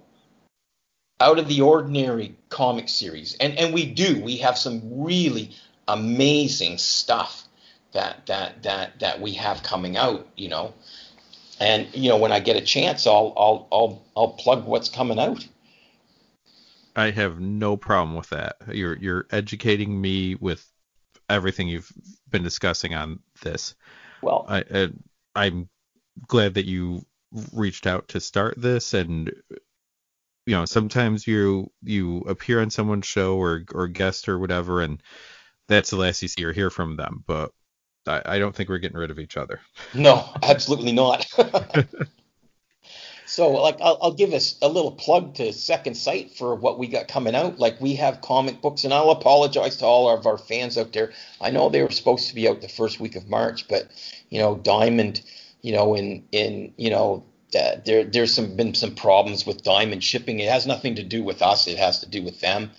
[1.20, 4.22] out of the ordinary comic series, and and we do.
[4.22, 5.52] We have some really
[5.88, 7.44] amazing stuff
[7.92, 10.28] that that that that we have coming out.
[10.36, 10.74] You know,
[11.60, 15.20] and you know when I get a chance, I'll I'll I'll I'll plug what's coming
[15.20, 15.46] out.
[16.96, 18.58] I have no problem with that.
[18.72, 20.66] You're you're educating me with
[21.30, 21.92] everything you've
[22.30, 23.76] been discussing on this.
[24.22, 24.90] Well, I, I
[25.36, 25.70] I'm
[26.28, 27.06] glad that you
[27.54, 28.94] reached out to start this.
[28.94, 29.32] And
[30.50, 35.02] you know sometimes you you appear on someone's show or or guest or whatever and
[35.68, 37.24] that's the last you see or hear from them.
[37.28, 37.52] But
[38.08, 39.62] I, I don't think we're getting rid of each other.
[39.94, 41.28] No absolutely not.
[43.30, 46.88] So like I'll, I'll give us a little plug to second sight for what we
[46.88, 47.60] got coming out.
[47.60, 51.14] Like we have comic books and i'll apologize to all of our fans out there.
[51.40, 53.88] I know they were supposed to be out the first week of march but
[54.32, 55.22] you know diamond
[55.62, 60.40] you know in in you know there there's some been some problems with Diamond shipping.
[60.40, 61.68] It has nothing to do with us.
[61.68, 62.72] It has to do with them.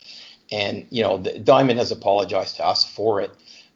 [0.52, 3.32] And you know, the, Diamond has apologized to us for it.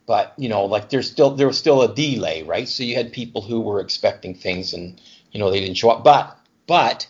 [0.07, 2.69] But you know, like there's still there was still a delay, right?
[2.69, 5.01] So you had people who were expecting things, and
[5.33, 6.05] you know they didn't show up.
[6.05, 7.09] But but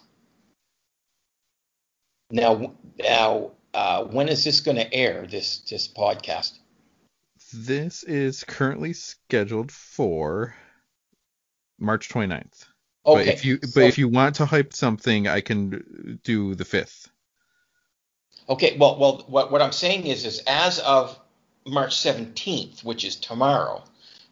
[2.31, 5.27] now now uh, when is this going to air?
[5.27, 6.59] This this podcast.
[7.53, 10.55] This is currently scheduled for
[11.79, 12.67] March 29th.
[13.07, 13.25] Okay.
[13.25, 16.65] But if you so, but if you want to hype something, I can do the
[16.65, 17.11] fifth.
[18.49, 18.77] Okay.
[18.79, 21.19] Well, well, what what I'm saying is, is as of
[21.67, 23.83] March 17th, which is tomorrow,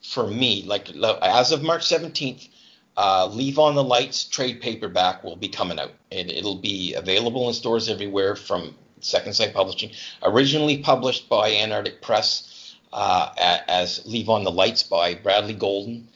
[0.03, 0.89] for me, like
[1.23, 2.49] as of March 17th,
[2.97, 7.49] uh, Leave on the Lights trade paperback will be coming out, and it'll be available
[7.49, 9.91] in stores everywhere from Second Sight Publishing.
[10.23, 13.31] Originally published by Antarctic Press uh,
[13.69, 16.09] as Leave on the Lights by Bradley Golden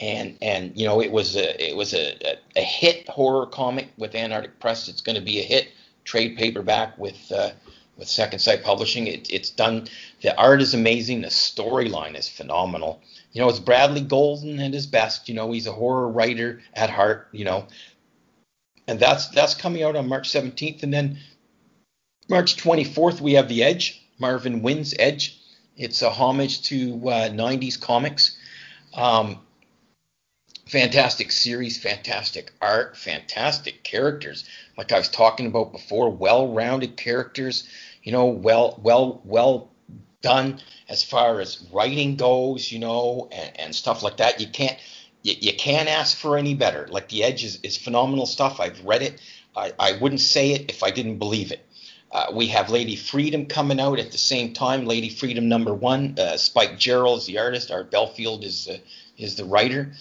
[0.00, 3.88] and and you know it was a it was a, a, a hit horror comic
[3.96, 4.88] with Antarctic Press.
[4.88, 5.68] It's going to be a hit
[6.04, 7.50] trade paperback with uh,
[7.96, 9.06] with Second Sight Publishing.
[9.06, 9.88] It, it's done.
[10.22, 11.22] The art is amazing.
[11.22, 13.02] The storyline is phenomenal.
[13.32, 15.28] You know, it's Bradley Golden at his best.
[15.28, 17.28] You know, he's a horror writer at heart.
[17.32, 17.66] You know,
[18.86, 21.18] and that's that's coming out on March 17th, and then
[22.28, 24.04] March 24th we have The Edge.
[24.18, 25.40] Marvin Winn's Edge.
[25.76, 28.36] It's a homage to uh, 90s comics.
[28.94, 29.38] Um,
[30.68, 34.44] fantastic series, fantastic art, fantastic characters.
[34.76, 37.68] Like I was talking about before, well-rounded characters.
[38.02, 39.70] You know, well, well, well
[40.22, 42.70] done as far as writing goes.
[42.70, 44.40] You know, and, and stuff like that.
[44.40, 44.78] You can't.
[45.22, 46.86] You, you can't ask for any better.
[46.88, 48.60] Like The Edge is, is phenomenal stuff.
[48.60, 49.20] I've read it.
[49.56, 51.64] I, I wouldn't say it if I didn't believe it.
[52.10, 54.86] Uh, we have Lady Freedom coming out at the same time.
[54.86, 56.14] Lady Freedom number one.
[56.18, 57.70] Uh, Spike Gerald is the artist.
[57.70, 58.78] Art Belfield is uh,
[59.18, 59.92] is the writer,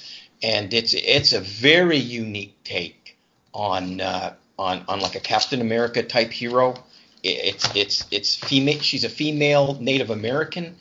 [0.43, 3.17] and it's it's a very unique take
[3.53, 6.75] on uh, on on like a Captain America type hero.
[7.23, 8.79] It's it's it's female.
[8.79, 10.77] She's a female Native American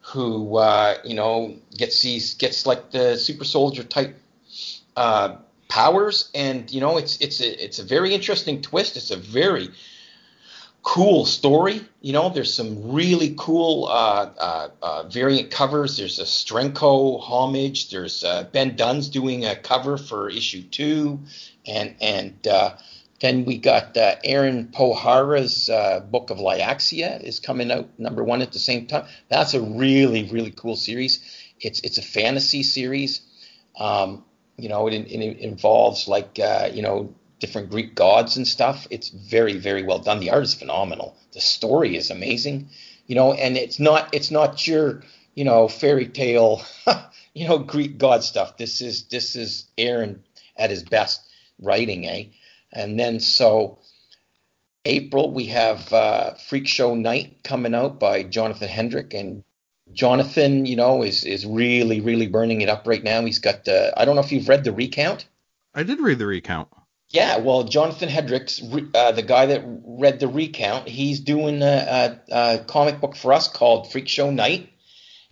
[0.00, 4.16] who uh, you know gets these gets like the super soldier type
[4.96, 5.36] uh,
[5.68, 8.96] powers, and you know it's it's a, it's a very interesting twist.
[8.96, 9.70] It's a very
[10.82, 11.80] cool story.
[12.00, 15.96] You know, there's some really cool uh, uh, uh, variant covers.
[15.96, 17.90] There's a Steranko homage.
[17.90, 21.20] There's uh, Ben Dunn's doing a cover for issue two,
[21.66, 22.76] and and uh,
[23.20, 25.68] then we got uh, Aaron Pohara's
[26.10, 29.06] book of Lyaxia is coming out number one at the same time.
[29.28, 31.20] That's a really really cool series.
[31.60, 33.20] It's it's a fantasy series.
[33.78, 34.24] Um,
[34.56, 38.86] you know, it, it involves like you know different Greek gods and stuff.
[38.90, 40.20] It's very, very well done.
[40.20, 41.16] The art is phenomenal.
[41.32, 42.68] The story is amazing,
[43.06, 45.02] you know, and it's not it's not your
[45.34, 46.62] you know fairy tale,
[47.34, 48.56] you know Greek god stuff.
[48.56, 50.22] This is this is Aaron
[50.56, 51.22] at his best
[51.60, 52.26] writing, eh?
[52.72, 53.78] And then so
[54.84, 59.42] April we have uh, Freak Show Night coming out by Jonathan Hendrick and.
[59.92, 63.24] Jonathan, you know, is is really really burning it up right now.
[63.24, 65.26] He's got the I don't know if you've read the recount.
[65.74, 66.68] I did read the recount.
[67.10, 68.62] Yeah, well, Jonathan Hendricks,
[68.94, 73.32] uh, the guy that read the recount, he's doing a, a, a, comic book for
[73.32, 74.68] us called Freak Show Night.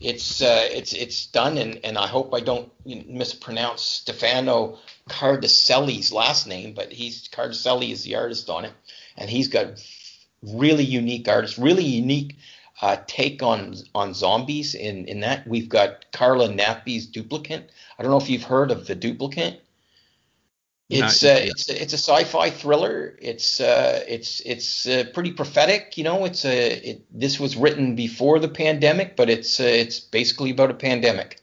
[0.00, 6.46] It's uh, it's it's done, and, and I hope I don't mispronounce Stefano Cardoselli's last
[6.48, 8.72] name, but he's Cardoselli is the artist on it,
[9.16, 9.80] and he's got
[10.42, 12.36] really unique artists, really unique
[12.82, 14.74] uh, take on on zombies.
[14.74, 17.64] In in that, we've got Carla Nappi's Duplicant.
[17.98, 19.58] I don't know if you've heard of the Duplicant.
[20.90, 23.14] It's uh, it's it's a sci-fi thriller.
[23.20, 25.98] It's uh, it's it's uh, pretty prophetic.
[25.98, 30.00] You know, it's a it, this was written before the pandemic, but it's uh, it's
[30.00, 31.42] basically about a pandemic.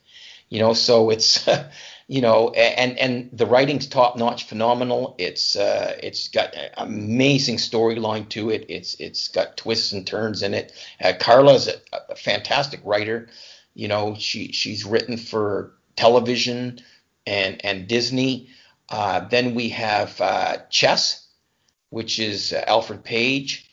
[0.49, 1.47] You know, so it's
[2.07, 5.15] you know, and and the writing's top notch, phenomenal.
[5.19, 8.65] It's uh, it's got an amazing storyline to it.
[8.69, 10.71] It's it's got twists and turns in it.
[10.99, 11.75] Uh, Carla's a,
[12.09, 13.29] a fantastic writer.
[13.75, 16.79] You know, she she's written for television
[17.27, 18.49] and and Disney.
[18.89, 21.27] Uh, then we have uh, Chess,
[21.89, 23.69] which is uh, Alfred Page,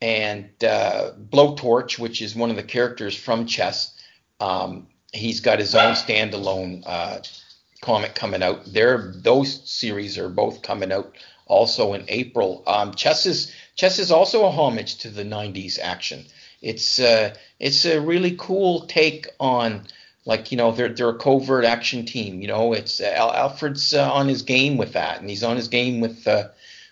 [0.00, 3.98] and uh, Blowtorch, which is one of the characters from Chess.
[4.38, 7.20] Um, he's got his own standalone uh,
[7.80, 8.64] comic coming out.
[8.66, 11.14] There, those series are both coming out
[11.46, 12.62] also in April.
[12.66, 16.24] Um, Chess is Chess is also a homage to the '90s action.
[16.62, 19.86] It's uh, it's a really cool take on
[20.24, 22.40] like you know they're they're a covert action team.
[22.40, 25.68] You know, it's uh, Alfred's uh, on his game with that, and he's on his
[25.68, 26.48] game with uh,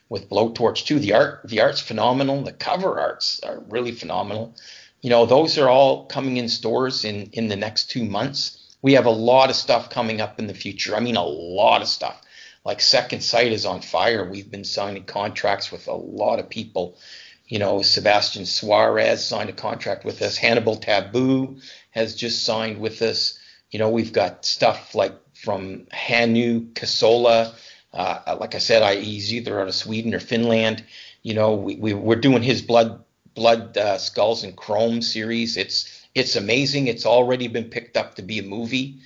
[0.09, 0.99] with Blowtorch too.
[0.99, 2.43] The art the art's phenomenal.
[2.43, 4.57] The cover arts are really phenomenal.
[5.01, 8.77] You know, those are all coming in stores in in the next two months.
[8.81, 10.97] We have a lot of stuff coming up in the future.
[10.97, 12.21] I mean, a lot of stuff.
[12.65, 14.29] Like Second Sight is on fire.
[14.29, 16.99] We've been signing contracts with a lot of people.
[17.47, 20.37] You know, Sebastian Suarez signed a contract with us.
[20.37, 21.57] Hannibal Tabu
[21.91, 23.39] has just signed with us.
[23.71, 27.55] You know, we've got stuff like from Hannu Kasola.
[27.93, 30.85] Uh, like I said, I, he's either out of Sweden or Finland.
[31.23, 35.57] You know, we, we are doing his blood blood uh, skulls and chrome series.
[35.57, 36.89] It's it's amazing.
[36.89, 39.01] It's already been picked up to be a movie.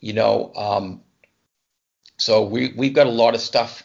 [0.00, 1.02] You know, um,
[2.16, 3.82] so we we've got a lot of stuff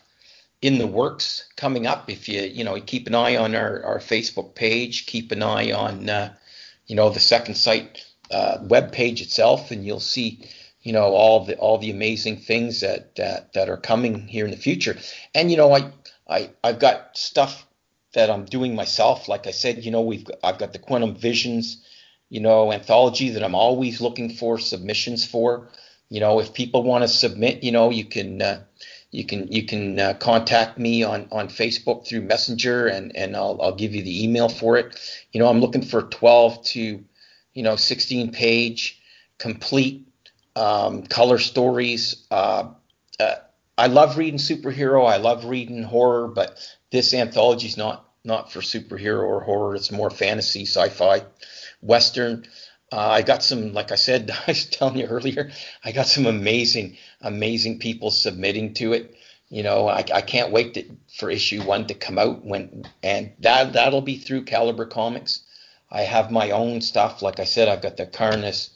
[0.61, 2.09] in the works coming up.
[2.09, 5.71] If you you know keep an eye on our, our Facebook page, keep an eye
[5.71, 6.33] on uh,
[6.87, 10.47] you know the Second Sight uh, web page itself, and you'll see
[10.81, 14.51] you know all the all the amazing things that that, that are coming here in
[14.51, 14.97] the future.
[15.33, 15.91] And you know I
[16.27, 17.65] I I've got stuff
[18.13, 19.27] that I'm doing myself.
[19.27, 21.83] Like I said, you know we've I've got the Quantum Visions
[22.29, 25.69] you know anthology that I'm always looking for submissions for.
[26.09, 28.41] You know if people want to submit, you know you can.
[28.41, 28.63] Uh,
[29.13, 33.59] you can you can uh, contact me on on Facebook through Messenger and and I'll
[33.61, 34.99] I'll give you the email for it.
[35.31, 37.03] You know, I'm looking for 12 to
[37.53, 38.99] you know 16 page
[39.37, 40.07] complete
[40.55, 42.25] um, color stories.
[42.29, 42.71] Uh,
[43.19, 43.35] uh,
[43.77, 45.07] I love reading superhero.
[45.07, 46.57] I love reading horror, but
[46.91, 49.75] this anthology is not not for superhero or horror.
[49.75, 51.23] It's more fantasy, sci-fi,
[51.81, 52.45] western.
[52.91, 55.51] Uh, I got some, like I said, I was telling you earlier,
[55.83, 59.15] I got some amazing, amazing people submitting to it.
[59.49, 60.85] You know, I, I can't wait to,
[61.17, 65.41] for issue one to come out when, and that that'll be through Caliber Comics.
[65.93, 67.21] I have my own stuff.
[67.21, 68.71] Like I said, I've got the Carnus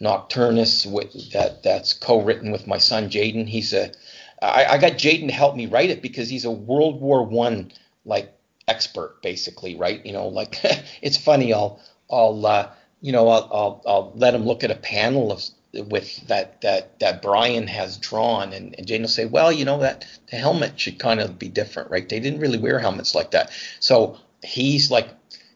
[0.00, 3.46] Nocturnus with, that that's co-written with my son Jaden.
[3.46, 3.92] He's a
[4.40, 7.70] I, I got Jaden to help me write it because he's a World War One
[8.04, 8.32] like
[8.66, 10.04] expert, basically, right?
[10.04, 10.58] You know, like
[11.02, 11.52] it's funny.
[11.52, 12.70] I'll I'll uh,
[13.00, 15.44] you know I'll, I'll I'll let him look at a panel of
[15.88, 19.78] with that that that Brian has drawn, and, and Jane will say, well, you know
[19.80, 22.08] that the helmet should kind of be different, right?
[22.08, 25.08] They didn't really wear helmets like that, so he's like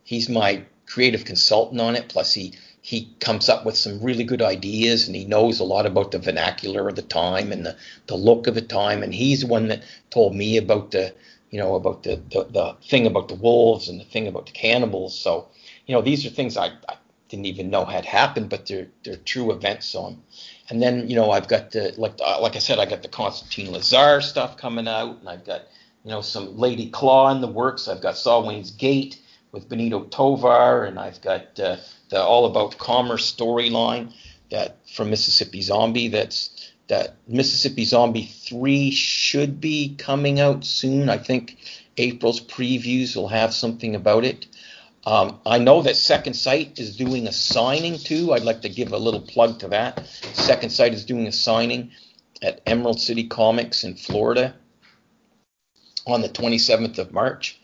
[0.04, 2.08] he's my creative consultant on it.
[2.08, 5.86] Plus he he comes up with some really good ideas, and he knows a lot
[5.86, 7.76] about the vernacular of the time and the
[8.06, 11.12] the look of the time, and he's the one that told me about the
[11.50, 14.52] you know about the the, the thing about the wolves and the thing about the
[14.52, 15.18] cannibals.
[15.18, 15.48] So
[15.86, 16.96] you know these are things I, I
[17.28, 19.86] didn't even know had happened, but they're they're true events.
[19.86, 20.16] So,
[20.70, 23.08] and then you know I've got the like uh, like I said I got the
[23.08, 25.62] Constantine Lazar stuff coming out, and I've got
[26.04, 27.88] you know some Lady Claw in the works.
[27.88, 29.20] I've got Salwane's Gate
[29.52, 31.76] with Benito Tovar, and I've got uh,
[32.08, 34.12] the All About Commerce storyline
[34.50, 36.08] that from Mississippi Zombie.
[36.08, 41.08] That's that Mississippi Zombie three should be coming out soon.
[41.08, 41.56] I think
[41.96, 44.46] April's previews will have something about it.
[45.04, 48.32] Um, I know that Second Sight is doing a signing too.
[48.32, 50.06] I'd like to give a little plug to that.
[50.32, 51.92] Second Sight is doing a signing
[52.42, 54.54] at Emerald City Comics in Florida
[56.06, 57.58] on the 27th of March.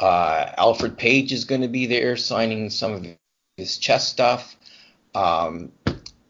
[0.00, 3.06] Uh, Alfred Page is going to be there signing some of
[3.56, 4.56] his chess stuff.
[5.14, 5.72] Um,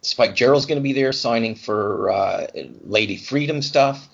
[0.03, 2.47] Spike Gerald's going to be there signing for uh,
[2.85, 4.09] Lady Freedom stuff.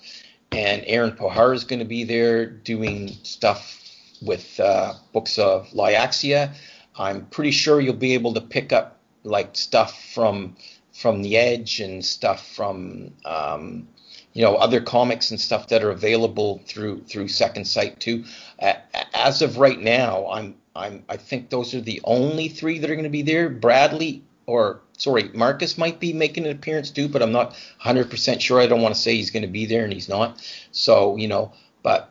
[0.51, 3.79] And Aaron Pohar is going to be there doing stuff
[4.21, 6.53] with uh, books of Lyaxia.
[6.95, 10.55] I'm pretty sure you'll be able to pick up like stuff from
[10.93, 13.87] from the Edge and stuff from um,
[14.33, 18.25] you know other comics and stuff that are available through through Second Sight too.
[18.59, 18.73] Uh,
[19.13, 22.95] as of right now, I'm I'm I think those are the only three that are
[22.95, 23.49] going to be there.
[23.49, 28.59] Bradley or sorry, Marcus might be making an appearance too, but I'm not 100% sure.
[28.59, 30.41] I don't want to say he's going to be there and he's not.
[30.71, 31.53] So you know,
[31.83, 32.09] but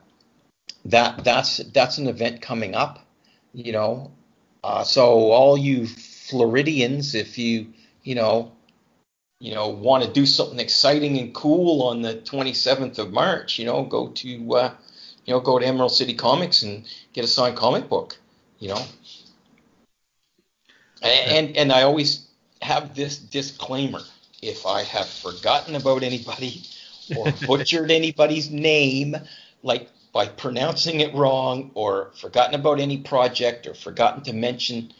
[0.84, 3.04] that that's that's an event coming up,
[3.52, 4.12] you know.
[4.64, 7.72] Uh, so all you Floridians, if you
[8.04, 8.52] you know
[9.42, 13.64] you know want to do something exciting and cool on the 27th of March, you
[13.64, 14.72] know, go to uh,
[15.26, 18.16] you know go to Emerald City Comics and get a signed comic book,
[18.60, 18.80] you know.
[21.02, 22.28] And and, and I always
[22.62, 24.02] have this disclaimer:
[24.40, 26.62] if I have forgotten about anybody
[27.16, 29.16] or butchered anybody's name,
[29.64, 34.92] like by pronouncing it wrong or forgotten about any project or forgotten to mention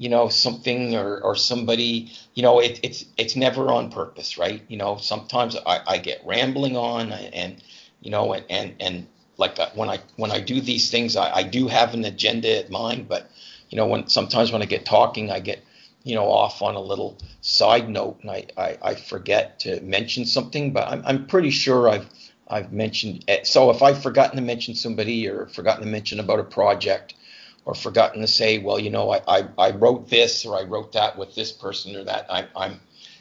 [0.00, 4.62] you know something or, or somebody you know it, it's it's never on purpose right
[4.66, 7.62] you know sometimes I, I get rambling on and
[8.00, 11.30] you know and and, and like uh, when I when I do these things I,
[11.30, 13.30] I do have an agenda at mind but
[13.68, 15.62] you know when sometimes when I get talking I get
[16.02, 20.24] you know off on a little side note and I, I, I forget to mention
[20.24, 22.08] something but I'm, I'm pretty sure I've
[22.48, 23.24] I've mentioned.
[23.28, 27.14] Eh, so if I've forgotten to mention somebody or forgotten to mention about a project
[27.64, 30.92] or forgotten to say, well, you know, I, I, I wrote this or I wrote
[30.92, 32.80] that with this person or that, I, I'm,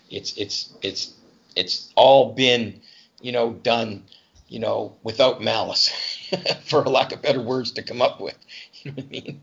[0.09, 1.13] it's, it's, it's,
[1.55, 2.81] it's all been,
[3.21, 4.05] you know, done,
[4.47, 5.89] you know, without malice,
[6.63, 8.37] for lack of better words to come up with.
[8.81, 9.41] You know what I mean?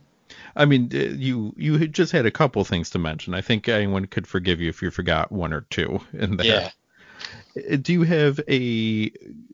[0.57, 3.35] I mean, uh, you you just had a couple things to mention.
[3.35, 6.47] I think anyone could forgive you if you forgot one or two in there.
[6.47, 6.71] Yeah.
[7.57, 9.11] Uh, do you have a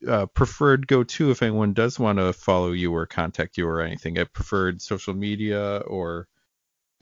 [0.07, 4.19] uh, preferred go-to if anyone does want to follow you or contact you or anything?
[4.19, 6.29] A preferred social media or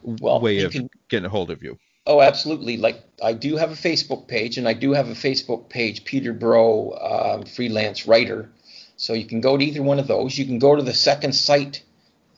[0.02, 1.78] well, way of can, getting a hold of you?
[2.06, 2.76] Oh, absolutely.
[2.76, 6.32] Like I do have a Facebook page, and I do have a Facebook page, Peter
[6.32, 8.50] Bro, uh, freelance writer.
[8.96, 10.36] So you can go to either one of those.
[10.36, 11.82] You can go to the Second Sight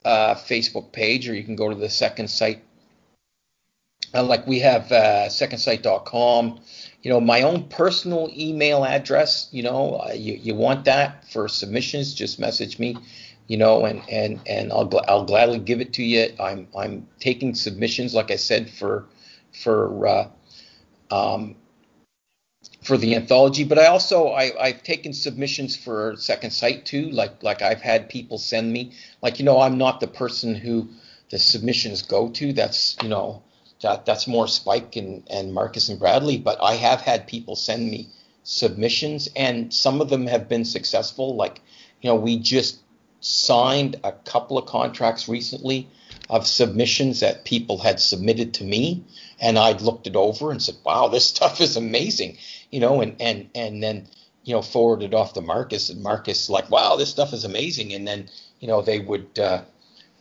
[0.05, 2.63] uh, Facebook page, or you can go to the Second Sight.
[4.15, 6.61] Uh, like we have uh, secondsight.com
[7.03, 11.49] you know, my own personal email address, you know, uh, you, you want that for
[11.49, 12.97] submissions, just message me,
[13.49, 16.33] you know, and, and, and I'll, I'll gladly give it to you.
[16.39, 19.07] I'm, I'm taking submissions, like I said, for,
[19.53, 20.29] for, uh,
[21.11, 21.57] um,
[22.83, 27.11] for the anthology, but I also I, I've taken submissions for Second Sight too.
[27.11, 28.93] Like like I've had people send me
[29.23, 30.89] like you know I'm not the person who
[31.31, 32.53] the submissions go to.
[32.53, 33.43] That's you know
[33.83, 37.91] that that's more Spike and, and Marcus and Bradley, but I have had people send
[37.91, 38.09] me
[38.45, 41.37] submissions and some of them have been successful.
[41.37, 41.61] Like,
[42.01, 42.79] you know, we just
[43.21, 45.89] signed a couple of contracts recently
[46.29, 49.05] of submissions that people had submitted to me
[49.41, 52.39] and I'd looked it over and said, Wow, this stuff is amazing,
[52.71, 54.09] you know, and and and then,
[54.45, 58.07] you know, forwarded off to Marcus and Marcus like, Wow, this stuff is amazing and
[58.07, 58.29] then,
[58.61, 59.63] you know, they would uh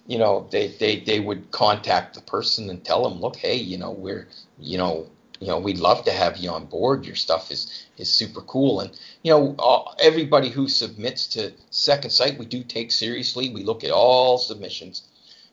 [0.08, 3.78] you know, they, they, they would contact the person and tell them, look, hey, you
[3.78, 4.28] know, we're,
[4.60, 5.08] you know,
[5.42, 7.04] you know, we'd love to have you on board.
[7.04, 8.92] Your stuff is is super cool, and
[9.24, 13.50] you know, all, everybody who submits to Second Sight, we do take seriously.
[13.50, 15.02] We look at all submissions,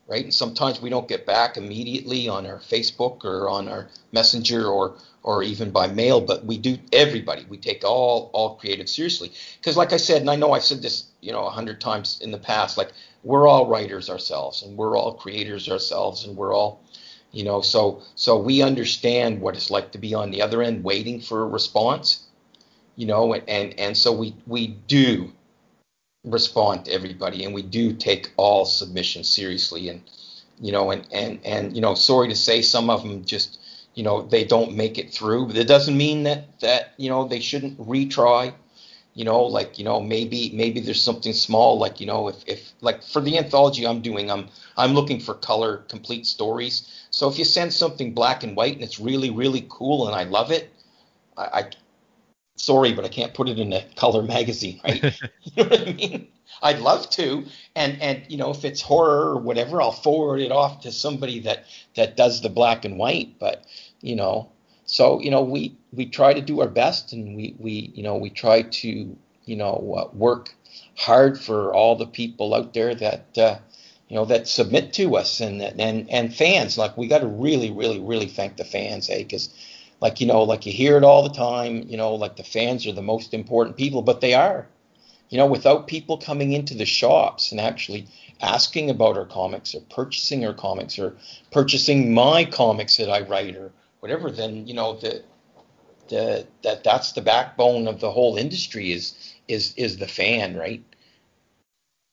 [0.06, 0.24] right?
[0.24, 4.98] And sometimes we don't get back immediately on our Facebook or on our Messenger or
[5.22, 7.46] or even by mail, but we do everybody.
[7.48, 10.82] We take all all creative seriously because, like I said, and I know I've said
[10.82, 12.92] this, you know, a hundred times in the past, like
[13.22, 16.80] we're all writers ourselves, and we're all creators ourselves, and we're all
[17.32, 20.82] you know so so we understand what it's like to be on the other end
[20.82, 22.24] waiting for a response
[22.96, 25.32] you know and and, and so we we do
[26.24, 30.02] respond to everybody and we do take all submissions seriously and
[30.60, 33.60] you know and and and you know sorry to say some of them just
[33.94, 37.28] you know they don't make it through but it doesn't mean that that you know
[37.28, 38.52] they shouldn't retry
[39.18, 39.54] you know mm-hmm.
[39.54, 43.20] like you know maybe maybe there's something small like you know if, if like for
[43.20, 44.46] the anthology i'm doing i'm
[44.76, 47.04] i'm looking for color complete stories.
[47.10, 50.22] So if you send something black and white and it's really really cool and i
[50.22, 50.70] love it
[51.36, 51.70] i, I
[52.54, 55.02] sorry but i can't put it in a color magazine right?
[55.42, 56.28] You know what i mean?
[56.62, 57.44] I'd love to.
[57.76, 61.40] And and you know if it's horror or whatever i'll forward it off to somebody
[61.40, 61.64] that
[61.96, 63.38] that does the black and white.
[63.38, 63.64] But
[64.00, 64.50] you know
[64.88, 68.16] so you know we we try to do our best and we we you know
[68.16, 70.54] we try to you know uh, work
[70.96, 73.58] hard for all the people out there that uh,
[74.08, 76.78] you know that submit to us and and and fans.
[76.78, 79.18] Like we got to really really really thank the fans eh?
[79.18, 79.50] Because
[80.00, 82.86] like you know like you hear it all the time you know like the fans
[82.86, 84.68] are the most important people but they are.
[85.28, 88.06] You know without people coming into the shops and actually
[88.40, 91.14] asking about our comics or purchasing our comics or
[91.52, 95.22] purchasing my comics that I write or whatever, then you know the
[96.08, 100.84] the that that's the backbone of the whole industry is is is the fan, right?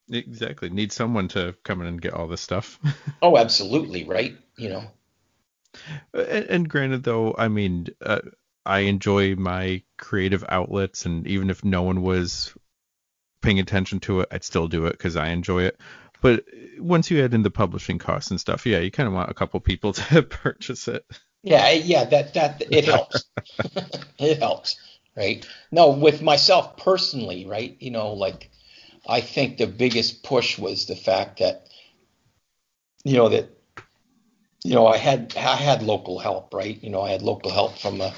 [0.09, 0.69] Exactly.
[0.69, 2.79] Need someone to come in and get all this stuff.
[3.21, 4.37] oh, absolutely, right?
[4.57, 4.83] You know.
[6.13, 8.21] And, and granted, though, I mean, uh,
[8.65, 12.55] I enjoy my creative outlets, and even if no one was
[13.41, 15.79] paying attention to it, I'd still do it because I enjoy it.
[16.21, 16.45] But
[16.79, 19.35] once you add in the publishing costs and stuff, yeah, you kind of want a
[19.35, 21.05] couple people to purchase it.
[21.45, 23.23] Yeah, yeah, that that it helps.
[24.19, 24.80] it helps,
[25.15, 25.47] right?
[25.72, 27.77] No, with myself personally, right?
[27.80, 28.49] You know, like
[29.07, 31.67] I think the biggest push was the fact that
[33.03, 33.47] you know that
[34.63, 36.84] you know I had I had local help, right?
[36.84, 38.11] You know, I had local help from a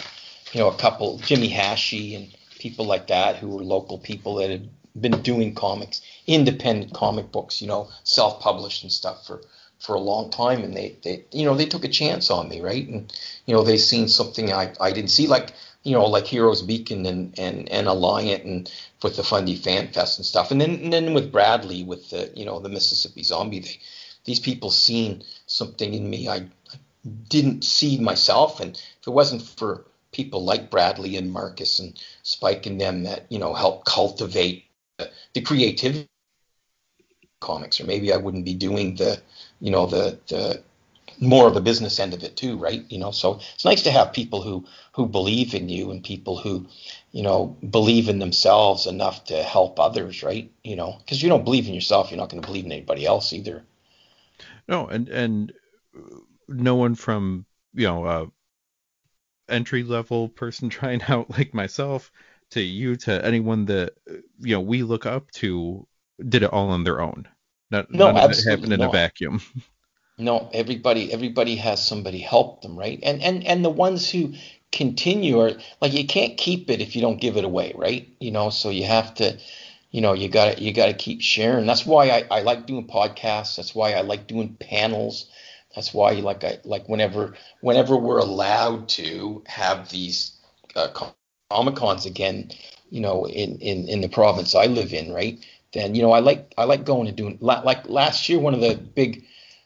[0.53, 4.49] you know a couple Jimmy Hashey and people like that who were local people that
[4.49, 4.69] had
[5.01, 9.41] been doing comics, independent comic books, you know, self-published and stuff for
[9.79, 12.61] for a long time and they, they you know they took a chance on me
[12.61, 12.87] right?
[12.87, 13.13] And
[13.45, 17.05] you know they seen something I, I didn't see like you know like Heroes Beacon
[17.05, 18.71] and and and Aliant and
[19.03, 20.51] with the Fundy Fan Fest and stuff.
[20.51, 23.79] And then and then with Bradley with the you know the Mississippi Zombie they
[24.25, 26.47] these people seen something in me I,
[27.29, 28.59] didn't see myself.
[28.59, 33.25] And if it wasn't for people like Bradley and Marcus and Spike and them that
[33.29, 34.65] you know help cultivate
[34.97, 36.07] the creativity
[37.39, 39.21] comics or maybe I wouldn't be doing the
[39.59, 40.63] you know the the
[41.19, 42.85] more of the business end of it too, right?
[42.89, 46.37] You know, so it's nice to have people who who believe in you and people
[46.37, 46.65] who,
[47.11, 50.51] you know, believe in themselves enough to help others, right?
[50.63, 53.05] You know, because you don't believe in yourself, you're not going to believe in anybody
[53.05, 53.63] else either.
[54.67, 55.53] No, and and
[56.47, 58.25] no one from you know uh,
[59.49, 62.11] entry level person trying out like myself
[62.51, 63.93] to you to anyone that
[64.39, 65.87] you know we look up to
[66.27, 67.27] did it all on their own.
[67.71, 68.83] Not, no, none absolutely happened in not.
[68.83, 69.41] a vacuum.
[70.17, 72.99] No, everybody everybody has somebody help them, right?
[73.03, 74.33] And and and the ones who
[74.71, 78.07] continue are like you can't keep it if you don't give it away, right?
[78.21, 79.37] You know, so you have to,
[79.91, 81.67] you know, you got to you got to keep sharing.
[81.67, 83.57] That's why I, I like doing podcasts.
[83.57, 85.29] That's why I like doing panels.
[85.75, 90.33] That's why like I like whenever whenever we're allowed to have these
[90.77, 90.89] uh,
[91.51, 92.51] comic cons again,
[92.91, 95.45] you know, in, in in the province I live in, right?
[95.77, 98.61] Then you know I like I like going and doing like last year one of
[98.61, 99.25] the big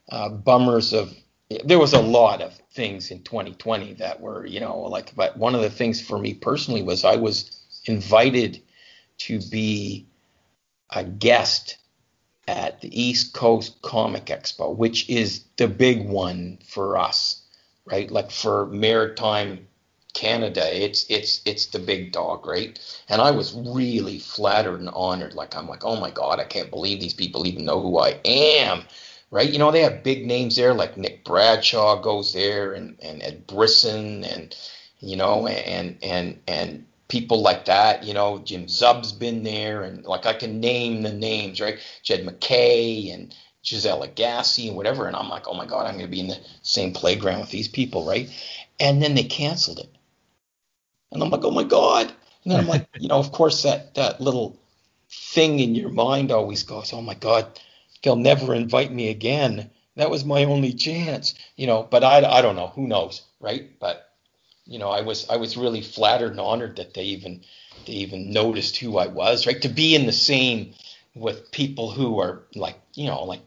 [0.09, 1.15] uh, bummers of
[1.63, 5.55] there was a lot of things in 2020 that were you know like but one
[5.55, 8.61] of the things for me personally was I was invited
[9.19, 10.05] to be
[10.89, 11.77] a guest
[12.45, 17.41] at the East Coast Comic Expo, which is the big one for us,
[17.85, 18.11] right?
[18.11, 19.67] Like for maritime
[20.13, 22.79] Canada, it's it's it's the big dog, right?
[23.09, 25.33] And I was really flattered and honored.
[25.33, 28.19] Like I'm like, oh my god, I can't believe these people even know who I
[28.25, 28.83] am
[29.31, 29.49] right?
[29.49, 33.47] You know, they have big names there, like Nick Bradshaw goes there, and and Ed
[33.47, 34.55] Brisson, and
[34.99, 38.03] you know, and and and people like that.
[38.03, 41.79] You know, Jim Zub's been there, and like I can name the names, right?
[42.03, 43.33] Jed MacKay and
[43.63, 46.27] Giselle Lagacé and whatever, and I'm like, oh my god, I'm going to be in
[46.27, 48.29] the same playground with these people, right?
[48.81, 49.89] and then they canceled it.
[51.11, 52.07] And I'm like, oh my god.
[52.43, 54.59] And then I'm like, you know, of course that that little
[55.09, 57.59] thing in your mind always goes, oh my god,
[58.01, 59.69] they'll never invite me again.
[59.97, 61.83] That was my only chance, you know.
[61.83, 63.77] But I, I don't know, who knows, right?
[63.79, 64.09] But
[64.65, 67.41] you know, I was I was really flattered and honored that they even
[67.85, 69.61] they even noticed who I was, right?
[69.61, 70.73] To be in the same
[71.15, 73.41] with people who are like, you know, like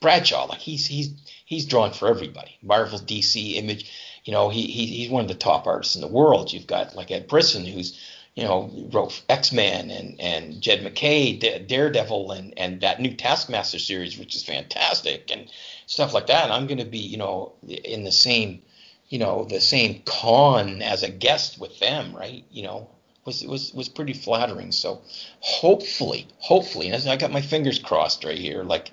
[0.00, 1.10] Bradshaw, like he's he's
[1.44, 2.58] he's drawn for everybody.
[2.62, 3.90] Marvel, DC, Image,
[4.26, 6.52] you know, he, he he's one of the top artists in the world.
[6.52, 7.96] You've got like Ed Brisson, who's
[8.34, 13.78] you know wrote X Men and and Jed MacKay, Daredevil, and and that new Taskmaster
[13.78, 15.48] series, which is fantastic, and
[15.86, 16.42] stuff like that.
[16.42, 18.62] And I'm going to be you know in the same
[19.08, 22.44] you know the same con as a guest with them, right?
[22.50, 22.90] You know,
[23.24, 24.72] was was was pretty flattering.
[24.72, 25.02] So
[25.38, 28.64] hopefully, hopefully, and I got my fingers crossed right here.
[28.64, 28.90] Like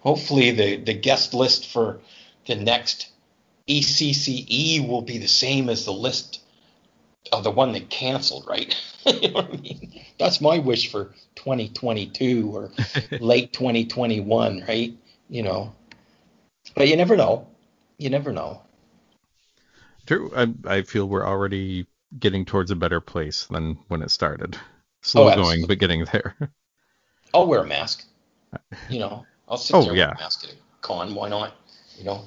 [0.00, 2.00] hopefully the the guest list for
[2.46, 3.08] the next
[3.68, 6.40] ECCE will be the same as the list
[7.32, 8.74] of the one that canceled, right?
[9.06, 10.04] you know what I mean?
[10.18, 12.70] That's my wish for 2022 or
[13.20, 14.94] late 2021, right?
[15.28, 15.74] You know,
[16.74, 17.46] but you never know.
[17.98, 18.62] You never know.
[20.06, 20.30] True.
[20.36, 21.86] I, I feel we're already
[22.18, 24.58] getting towards a better place than when it started.
[25.02, 26.36] Slow oh, going, but getting there.
[27.32, 28.04] I'll wear a mask.
[28.88, 30.10] You know, I'll sit oh, there yeah.
[30.10, 31.12] with a mask at a con.
[31.16, 31.54] Why not?
[31.98, 32.24] You know.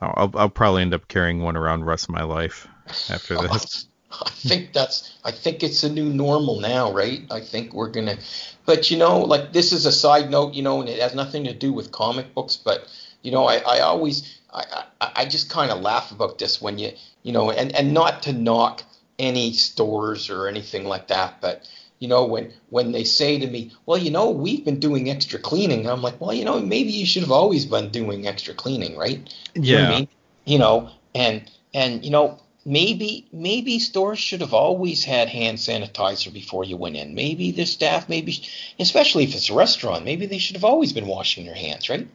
[0.00, 2.68] I'll I'll probably end up carrying one around the rest of my life
[3.10, 3.86] after this.
[4.10, 7.22] I think that's I think it's a new normal now, right?
[7.30, 8.18] I think we're gonna
[8.66, 11.44] but you know, like this is a side note, you know, and it has nothing
[11.44, 12.86] to do with comic books, but
[13.22, 16.78] you know, I, I always I, I, I just kind of laugh about this when
[16.78, 16.92] you
[17.22, 18.82] you know, and, and not to knock
[19.18, 21.68] any stores or anything like that, but
[22.04, 25.38] you know, when when they say to me, well, you know, we've been doing extra
[25.38, 28.94] cleaning, I'm like, well, you know, maybe you should have always been doing extra cleaning,
[28.94, 29.20] right?
[29.54, 29.78] You yeah.
[29.78, 30.08] Know I mean?
[30.44, 36.30] You know, and and you know, maybe maybe stores should have always had hand sanitizer
[36.30, 37.14] before you went in.
[37.14, 38.46] Maybe the staff, maybe
[38.78, 42.06] especially if it's a restaurant, maybe they should have always been washing their hands, right?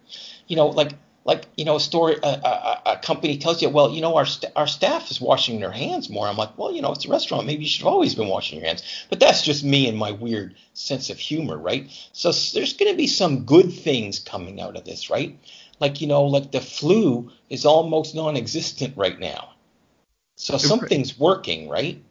[0.48, 0.91] You know, like
[1.26, 4.26] like you know a story a, a, a, company tells you well you know our
[4.26, 6.28] st- our staff is washing their hands more.
[6.28, 7.46] I'm like well you know it's a restaurant.
[7.46, 8.84] Maybe you should have always been washing your hands.
[9.10, 11.90] But that's just me and my weird sense of humor right?
[12.14, 15.38] So there's going to be some good things coming out of this right?
[15.80, 19.54] Like you know like the flu is almost non-existent right now.
[20.36, 22.02] So something's working right?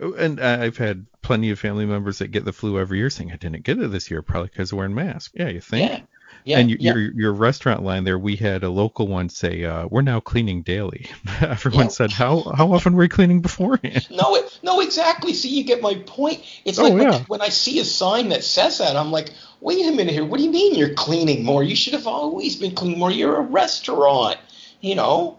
[0.00, 3.32] Oh, and I've had plenty of family members that get the flu every year saying,
[3.32, 5.32] I didn't get it this year, probably because of wearing masks.
[5.34, 5.90] Yeah, you think?
[5.90, 6.00] Yeah.
[6.44, 6.92] Yeah, and your, yeah.
[6.94, 10.62] your your restaurant line there, we had a local one say, uh, "We're now cleaning
[10.62, 11.06] daily."
[11.40, 11.88] Everyone Yeah.
[11.88, 15.32] said, "How how often were you cleaning beforehand?" No, it, no, exactly.
[15.32, 16.42] See, you get my point.
[16.66, 19.30] It's Oh, like when I see a sign that says that, I'm like,
[19.60, 20.24] wait a minute here.
[20.24, 21.62] What do you mean you're cleaning more?
[21.62, 23.10] You should have always been cleaning more.
[23.10, 24.36] You're a restaurant,
[24.80, 25.38] you know.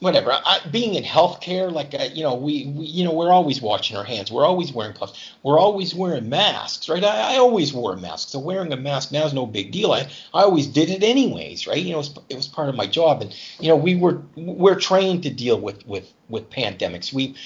[0.00, 0.32] Whatever.
[0.32, 3.98] I, being in healthcare, like uh, you know, we, we you know we're always washing
[3.98, 4.32] our hands.
[4.32, 5.32] We're always wearing gloves.
[5.42, 7.04] We're always wearing masks, right?
[7.04, 8.30] I, I always wore a mask.
[8.30, 9.92] So wearing a mask now is no big deal.
[9.92, 11.76] I, I always did it anyways, right?
[11.76, 14.22] You know, it was, it was part of my job, and you know, we were
[14.36, 17.12] we're trained to deal with with with pandemics.
[17.12, 17.36] We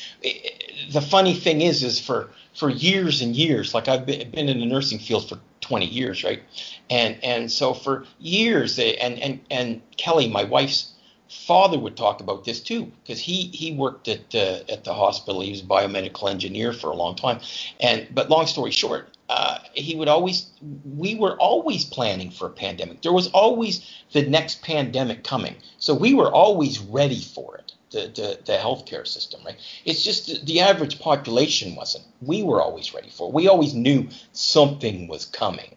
[0.93, 4.60] the funny thing is, is for for years and years, like I've been, been in
[4.60, 6.43] the nursing field for 20 years, right?
[6.90, 10.93] And and so for years, and and and Kelly, my wife's
[11.35, 15.40] father would talk about this too because he he worked at uh, at the hospital.
[15.40, 17.40] He was a biomedical engineer for a long time.
[17.81, 20.51] And but long story short uh, he would always
[20.85, 23.02] we were always planning for a pandemic.
[23.02, 25.56] There was always the next pandemic coming.
[25.78, 29.56] So we were always ready for it the, the, the healthcare system right?
[29.85, 32.05] It's just the, the average population wasn't.
[32.20, 33.35] We were always ready for it.
[33.35, 35.74] We always knew something was coming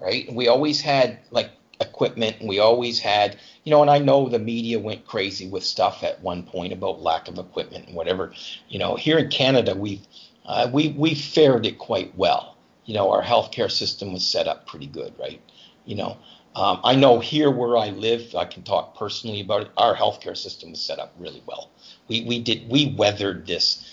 [0.00, 0.32] right?
[0.32, 1.50] We always had like
[1.80, 5.64] equipment and we always had you know and i know the media went crazy with
[5.64, 8.32] stuff at one point about lack of equipment and whatever.
[8.68, 10.06] You know here in canada we've
[10.46, 12.56] uh, we we fared it quite well.
[12.84, 15.40] You know our healthcare system was set up pretty good right?
[15.86, 16.18] You know
[16.54, 20.36] um, i know here where i live i can talk personally about it our healthcare
[20.36, 21.70] system was set up really well.
[22.08, 23.90] We we did we weathered this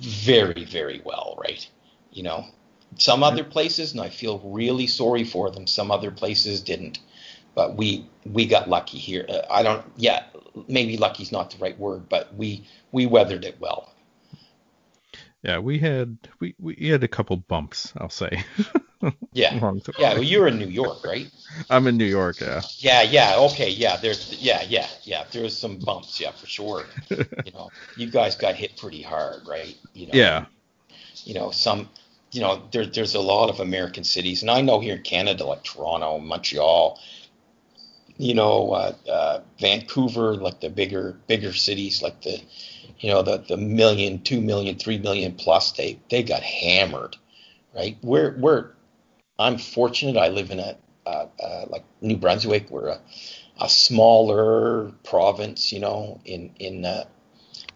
[0.00, 1.66] very very well right?
[2.10, 2.46] You know
[2.98, 7.00] some other places and i feel really sorry for them some other places didn't
[7.56, 9.26] but we we got lucky here.
[9.28, 10.22] Uh, i don't yeah
[10.68, 13.92] maybe lucky's not the right word but we we weathered it well.
[15.42, 18.42] Yeah, we had we, we had a couple bumps, I'll say.
[19.32, 19.54] yeah.
[19.98, 21.30] Yeah well you're in new york right?
[21.70, 22.62] I'm in New York, yeah.
[22.78, 26.84] yeah yeah okay yeah there's yeah yeah yeah there's some bumps yeah for sure.
[27.10, 29.76] You know you guys got hit pretty hard right?
[29.94, 30.46] You know Yeah.
[31.24, 31.88] you know some
[32.32, 35.44] you know there, there's a lot of american cities and i know here in canada
[35.44, 36.98] like toronto montreal
[38.18, 42.40] you know, uh, uh, Vancouver, like the bigger bigger cities, like the,
[43.00, 47.16] you know, the the million, two million, three million plus, they they got hammered,
[47.74, 47.96] right?
[48.02, 48.70] We're we're,
[49.38, 50.16] I'm fortunate.
[50.16, 50.76] I live in a
[51.06, 52.70] uh, like New Brunswick.
[52.70, 53.00] We're a,
[53.60, 56.86] a smaller province, you know, in in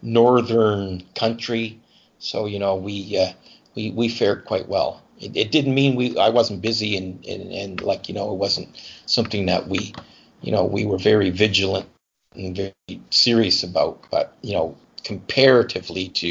[0.01, 1.79] northern country.
[2.19, 3.31] So you know, we uh,
[3.75, 5.01] we we fared quite well.
[5.19, 8.37] It, it didn't mean we I wasn't busy and, and and like you know it
[8.37, 8.69] wasn't
[9.05, 9.93] something that we
[10.41, 11.87] you know we were very vigilant
[12.33, 14.05] and very serious about.
[14.11, 16.27] But you know, comparatively to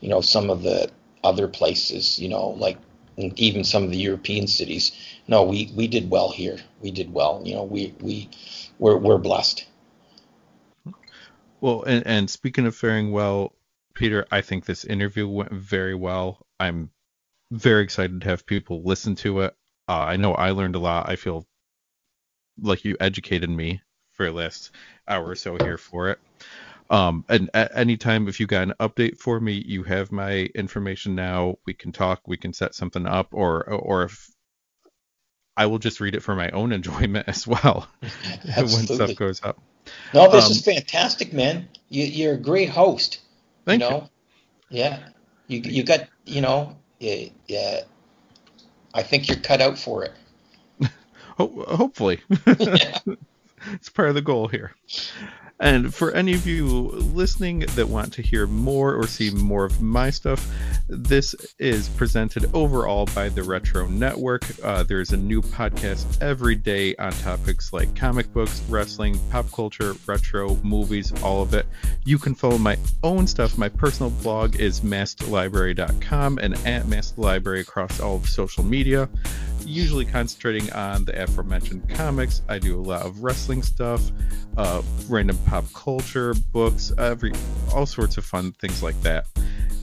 [0.00, 0.90] you know some of the
[1.22, 2.78] other places, you know, like
[3.16, 4.92] even some of the European cities,
[5.28, 6.58] no, we we did well here.
[6.80, 7.42] We did well.
[7.44, 8.28] You know, we we
[8.78, 9.66] we're we're blessed.
[11.60, 13.54] Well, and, and speaking of faring well,
[13.94, 16.44] Peter, I think this interview went very well.
[16.60, 16.90] I'm
[17.50, 19.56] very excited to have people listen to it.
[19.88, 21.08] Uh, I know I learned a lot.
[21.08, 21.46] I feel
[22.60, 23.80] like you educated me
[24.12, 24.70] for the last
[25.08, 26.18] hour or so here for it.
[26.90, 30.48] Um, and at any time, if you got an update for me, you have my
[30.54, 31.56] information now.
[31.66, 32.20] We can talk.
[32.26, 34.30] We can set something up, or or if
[35.56, 37.88] I will just read it for my own enjoyment as well
[38.56, 39.60] when stuff goes up.
[40.12, 41.68] No, this um, is fantastic, man.
[41.88, 43.20] You, you're a great host.
[43.64, 43.90] Thank you.
[43.90, 44.10] Know?
[44.68, 44.78] you.
[44.78, 45.08] Yeah,
[45.46, 47.80] you you got you know yeah, yeah.
[48.92, 50.12] I think you're cut out for it.
[51.36, 54.74] Hopefully, it's part of the goal here.
[55.60, 59.80] And for any of you listening that want to hear more or see more of
[59.80, 60.50] my stuff,
[60.88, 64.42] this is presented overall by the Retro Network.
[64.64, 69.94] Uh, there's a new podcast every day on topics like comic books, wrestling, pop culture,
[70.06, 71.66] retro, movies, all of it.
[72.04, 73.56] You can follow my own stuff.
[73.56, 79.08] My personal blog is masklibrary.com and at masklibrary across all of social media
[79.66, 82.42] usually concentrating on the aforementioned comics.
[82.48, 84.10] I do a lot of wrestling stuff,
[84.56, 87.32] uh, random pop culture, books, every
[87.72, 89.26] all sorts of fun things like that.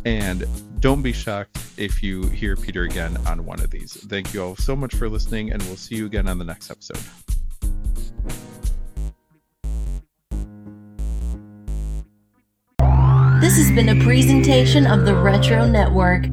[0.06, 0.46] And
[0.80, 3.94] don't be shocked if you hear Peter again on one of these.
[4.08, 6.72] Thank you all so much for listening, and we'll see you again on the next
[6.72, 7.00] episode.
[13.42, 16.26] This has been a presentation of the Retro Network.